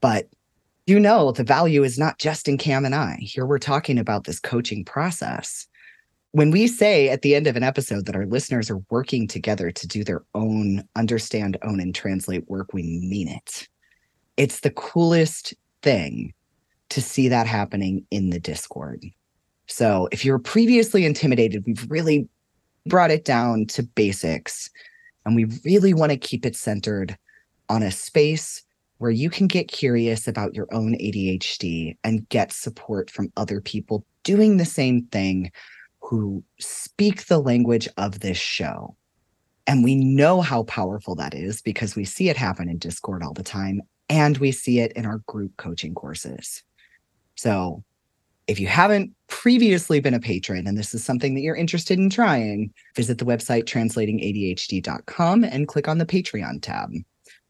But 0.00 0.28
you 0.86 0.98
know, 0.98 1.32
the 1.32 1.44
value 1.44 1.84
is 1.84 1.98
not 1.98 2.18
just 2.18 2.48
in 2.48 2.56
Cam 2.56 2.86
and 2.86 2.94
I. 2.94 3.18
Here 3.20 3.44
we're 3.44 3.58
talking 3.58 3.98
about 3.98 4.24
this 4.24 4.40
coaching 4.40 4.86
process. 4.86 5.66
When 6.32 6.50
we 6.50 6.66
say 6.66 7.10
at 7.10 7.20
the 7.20 7.34
end 7.34 7.46
of 7.46 7.56
an 7.56 7.62
episode 7.62 8.06
that 8.06 8.16
our 8.16 8.24
listeners 8.24 8.70
are 8.70 8.80
working 8.88 9.28
together 9.28 9.70
to 9.70 9.86
do 9.86 10.02
their 10.02 10.22
own 10.34 10.82
understand, 10.96 11.58
own, 11.62 11.78
and 11.78 11.94
translate 11.94 12.48
work, 12.48 12.72
we 12.72 12.82
mean 12.82 13.28
it. 13.28 13.68
It's 14.38 14.60
the 14.60 14.70
coolest 14.70 15.52
thing 15.82 16.32
to 16.88 17.02
see 17.02 17.28
that 17.28 17.46
happening 17.46 18.06
in 18.10 18.30
the 18.30 18.40
Discord. 18.40 19.04
So 19.66 20.08
if 20.10 20.24
you're 20.24 20.38
previously 20.38 21.04
intimidated, 21.04 21.64
we've 21.66 21.86
really 21.90 22.28
brought 22.88 23.10
it 23.10 23.24
down 23.24 23.66
to 23.66 23.82
basics. 23.82 24.70
And 25.24 25.36
we 25.36 25.46
really 25.64 25.94
want 25.94 26.12
to 26.12 26.18
keep 26.18 26.46
it 26.46 26.56
centered 26.56 27.16
on 27.68 27.82
a 27.82 27.90
space 27.90 28.62
where 28.98 29.10
you 29.10 29.30
can 29.30 29.46
get 29.46 29.68
curious 29.68 30.26
about 30.26 30.54
your 30.54 30.66
own 30.72 30.94
ADHD 30.94 31.96
and 32.02 32.28
get 32.28 32.52
support 32.52 33.10
from 33.10 33.32
other 33.36 33.60
people 33.60 34.04
doing 34.24 34.56
the 34.56 34.64
same 34.64 35.06
thing 35.06 35.50
who 36.00 36.42
speak 36.58 37.26
the 37.26 37.38
language 37.38 37.88
of 37.96 38.20
this 38.20 38.38
show. 38.38 38.96
And 39.66 39.84
we 39.84 39.94
know 39.94 40.40
how 40.40 40.62
powerful 40.64 41.14
that 41.16 41.34
is 41.34 41.60
because 41.60 41.94
we 41.94 42.04
see 42.04 42.28
it 42.28 42.36
happen 42.36 42.68
in 42.68 42.78
Discord 42.78 43.22
all 43.22 43.34
the 43.34 43.42
time 43.42 43.82
and 44.08 44.38
we 44.38 44.50
see 44.50 44.80
it 44.80 44.92
in 44.92 45.04
our 45.04 45.18
group 45.26 45.56
coaching 45.58 45.94
courses. 45.94 46.62
So 47.36 47.84
if 48.48 48.58
you 48.58 48.66
haven't 48.66 49.12
previously 49.28 50.00
been 50.00 50.14
a 50.14 50.20
patron 50.20 50.66
and 50.66 50.76
this 50.76 50.94
is 50.94 51.04
something 51.04 51.34
that 51.34 51.42
you're 51.42 51.54
interested 51.54 51.98
in 51.98 52.08
trying, 52.08 52.72
visit 52.96 53.18
the 53.18 53.26
website 53.26 53.64
translatingadhd.com 53.64 55.44
and 55.44 55.68
click 55.68 55.86
on 55.86 55.98
the 55.98 56.06
Patreon 56.06 56.60
tab. 56.62 56.90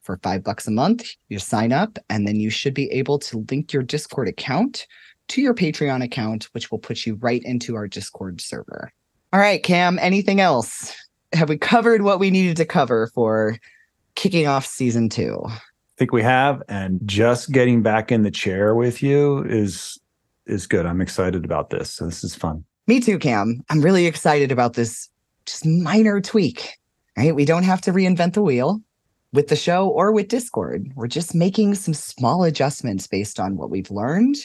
For 0.01 0.19
five 0.21 0.43
bucks 0.43 0.67
a 0.67 0.71
month, 0.71 1.07
you 1.29 1.39
sign 1.39 1.71
up, 1.71 1.97
and 2.09 2.27
then 2.27 2.37
you 2.37 2.49
should 2.49 2.73
be 2.73 2.91
able 2.91 3.17
to 3.19 3.45
link 3.49 3.71
your 3.71 3.83
Discord 3.83 4.27
account 4.27 4.87
to 5.29 5.41
your 5.41 5.53
Patreon 5.53 6.03
account, 6.03 6.49
which 6.51 6.71
will 6.71 6.79
put 6.79 7.05
you 7.05 7.15
right 7.15 7.43
into 7.43 7.75
our 7.75 7.87
Discord 7.87 8.41
server. 8.41 8.91
All 9.31 9.39
right, 9.39 9.61
Cam, 9.63 9.99
anything 9.99 10.41
else? 10.41 10.95
Have 11.33 11.47
we 11.47 11.57
covered 11.57 12.01
what 12.01 12.19
we 12.19 12.31
needed 12.31 12.57
to 12.57 12.65
cover 12.65 13.07
for 13.13 13.57
kicking 14.15 14.47
off 14.47 14.65
season 14.65 15.07
two? 15.07 15.43
I 15.45 15.59
think 15.97 16.11
we 16.11 16.23
have. 16.23 16.63
And 16.67 16.99
just 17.05 17.51
getting 17.51 17.83
back 17.83 18.11
in 18.11 18.23
the 18.23 18.31
chair 18.31 18.73
with 18.73 19.03
you 19.03 19.43
is 19.43 19.99
is 20.49 20.67
good. 20.67 20.85
I'm 20.85 21.01
excited 21.01 21.45
about 21.45 21.69
this. 21.69 21.91
So 21.91 22.05
this 22.05 22.23
is 22.23 22.35
fun. 22.35 22.63
Me 22.87 22.99
too, 22.99 23.19
Cam. 23.19 23.63
I'm 23.69 23.81
really 23.81 24.05
excited 24.05 24.51
about 24.51 24.73
this 24.73 25.09
just 25.45 25.65
minor 25.65 26.19
tweak. 26.21 26.77
Right? 27.17 27.35
We 27.35 27.45
don't 27.45 27.63
have 27.63 27.81
to 27.81 27.91
reinvent 27.91 28.33
the 28.33 28.41
wheel 28.41 28.81
with 29.33 29.47
the 29.47 29.55
show 29.55 29.89
or 29.89 30.11
with 30.11 30.27
Discord. 30.27 30.91
We're 30.95 31.07
just 31.07 31.35
making 31.35 31.75
some 31.75 31.93
small 31.93 32.43
adjustments 32.43 33.07
based 33.07 33.39
on 33.39 33.57
what 33.57 33.69
we've 33.69 33.91
learned 33.91 34.37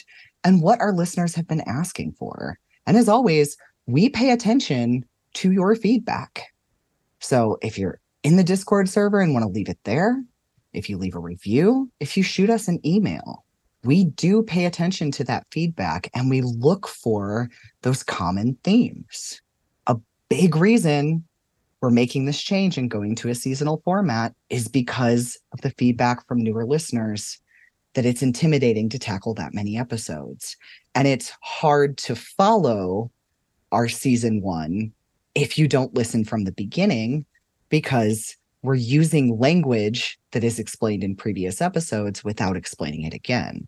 and 0.43 0.61
what 0.61 0.79
our 0.79 0.93
listeners 0.93 1.35
have 1.35 1.47
been 1.47 1.63
asking 1.67 2.13
for. 2.13 2.59
And 2.85 2.97
as 2.97 3.09
always, 3.09 3.57
we 3.87 4.09
pay 4.09 4.31
attention 4.31 5.05
to 5.35 5.51
your 5.51 5.75
feedback. 5.75 6.53
So 7.19 7.57
if 7.61 7.77
you're 7.77 7.99
in 8.23 8.35
the 8.35 8.43
Discord 8.43 8.89
server 8.89 9.21
and 9.21 9.33
want 9.33 9.43
to 9.43 9.49
leave 9.49 9.69
it 9.69 9.79
there, 9.85 10.23
if 10.73 10.89
you 10.89 10.97
leave 10.97 11.15
a 11.15 11.19
review, 11.19 11.89
if 11.99 12.17
you 12.17 12.23
shoot 12.23 12.49
us 12.49 12.67
an 12.67 12.85
email, 12.85 13.44
we 13.85 14.05
do 14.05 14.41
pay 14.41 14.65
attention 14.65 15.11
to 15.11 15.23
that 15.25 15.45
feedback 15.51 16.09
and 16.13 16.29
we 16.29 16.41
look 16.41 16.87
for 16.87 17.49
those 17.83 18.03
common 18.03 18.57
themes. 18.63 19.41
A 19.87 19.97
big 20.29 20.55
reason 20.55 21.23
we're 21.81 21.91
making 21.91 22.25
this 22.25 22.41
change 22.41 22.77
and 22.77 22.89
going 22.89 23.15
to 23.15 23.29
a 23.29 23.35
seasonal 23.35 23.81
format 23.85 24.33
is 24.49 24.67
because 24.67 25.37
of 25.53 25.61
the 25.61 25.69
feedback 25.71 26.27
from 26.27 26.41
newer 26.41 26.65
listeners 26.65 27.39
that 27.93 28.05
it's 28.05 28.23
intimidating 28.23 28.89
to 28.89 28.99
tackle 28.99 29.33
that 29.35 29.53
many 29.53 29.77
episodes. 29.77 30.57
And 30.95 31.07
it's 31.07 31.31
hard 31.41 31.97
to 31.99 32.15
follow 32.15 33.11
our 33.71 33.87
season 33.87 34.41
one 34.41 34.91
if 35.35 35.57
you 35.57 35.67
don't 35.67 35.93
listen 35.93 36.25
from 36.25 36.43
the 36.43 36.51
beginning 36.51 37.25
because 37.69 38.35
we're 38.63 38.73
using 38.73 39.37
language 39.37 40.17
that 40.31 40.43
is 40.43 40.57
explained 40.57 41.03
in 41.03 41.15
previous 41.15 41.61
episodes 41.61 42.23
without 42.23 42.57
explaining 42.57 43.03
it 43.03 43.13
again 43.13 43.67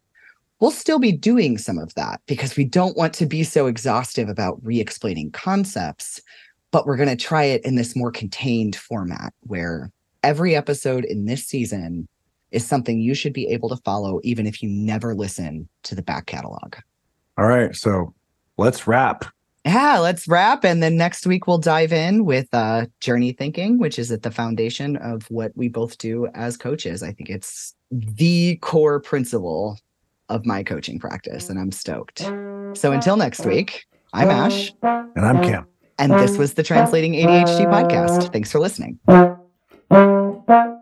we'll 0.59 0.71
still 0.71 0.99
be 0.99 1.11
doing 1.11 1.57
some 1.57 1.77
of 1.77 1.93
that 1.95 2.21
because 2.25 2.55
we 2.55 2.63
don't 2.63 2.97
want 2.97 3.13
to 3.13 3.25
be 3.25 3.43
so 3.43 3.67
exhaustive 3.67 4.29
about 4.29 4.59
re 4.63 4.79
explaining 4.79 5.31
concepts, 5.31 6.21
but 6.71 6.85
we're 6.85 6.97
going 6.97 7.09
to 7.09 7.15
try 7.15 7.43
it 7.43 7.63
in 7.65 7.75
this 7.75 7.95
more 7.95 8.11
contained 8.11 8.75
format 8.75 9.33
where 9.41 9.91
every 10.23 10.55
episode 10.55 11.05
in 11.05 11.25
this 11.25 11.45
season 11.45 12.07
is 12.51 12.65
something 12.65 12.99
you 12.99 13.13
should 13.13 13.33
be 13.33 13.47
able 13.47 13.69
to 13.69 13.77
follow, 13.77 14.19
even 14.23 14.47
if 14.47 14.63
you 14.63 14.69
never 14.69 15.13
listen 15.13 15.67
to 15.83 15.95
the 15.95 16.01
back 16.01 16.25
catalog. 16.25 16.75
All 17.37 17.45
right. 17.45 17.75
So 17.75 18.13
let's 18.57 18.87
wrap. 18.87 19.25
Yeah, 19.65 19.99
let's 19.99 20.29
wrap. 20.29 20.63
And 20.63 20.81
then 20.81 20.95
next 20.95 21.27
week 21.27 21.45
we'll 21.45 21.57
dive 21.57 21.91
in 21.91 22.23
with 22.23 22.47
uh, 22.53 22.85
journey 23.01 23.33
thinking, 23.33 23.79
which 23.79 23.99
is 23.99 24.11
at 24.11 24.23
the 24.23 24.31
foundation 24.31 24.95
of 24.97 25.29
what 25.29 25.51
we 25.55 25.67
both 25.67 25.97
do 25.97 26.27
as 26.33 26.55
coaches. 26.55 27.03
I 27.03 27.11
think 27.11 27.29
it's 27.29 27.75
the 27.91 28.55
core 28.61 29.01
principle 29.01 29.77
of 30.29 30.45
my 30.45 30.63
coaching 30.63 30.99
practice, 30.99 31.49
and 31.49 31.59
I'm 31.59 31.71
stoked. 31.71 32.19
So 32.73 32.91
until 32.91 33.17
next 33.17 33.45
week, 33.45 33.85
I'm 34.13 34.29
Ash. 34.29 34.73
And 34.81 35.25
I'm 35.25 35.41
Cam. 35.43 35.67
And 35.99 36.11
this 36.13 36.37
was 36.37 36.53
the 36.53 36.63
Translating 36.63 37.13
ADHD 37.13 37.65
podcast. 37.65 38.31
Thanks 38.31 38.51
for 38.51 38.59
listening. 38.59 38.99
Thank 39.07 40.49
you. 40.49 40.76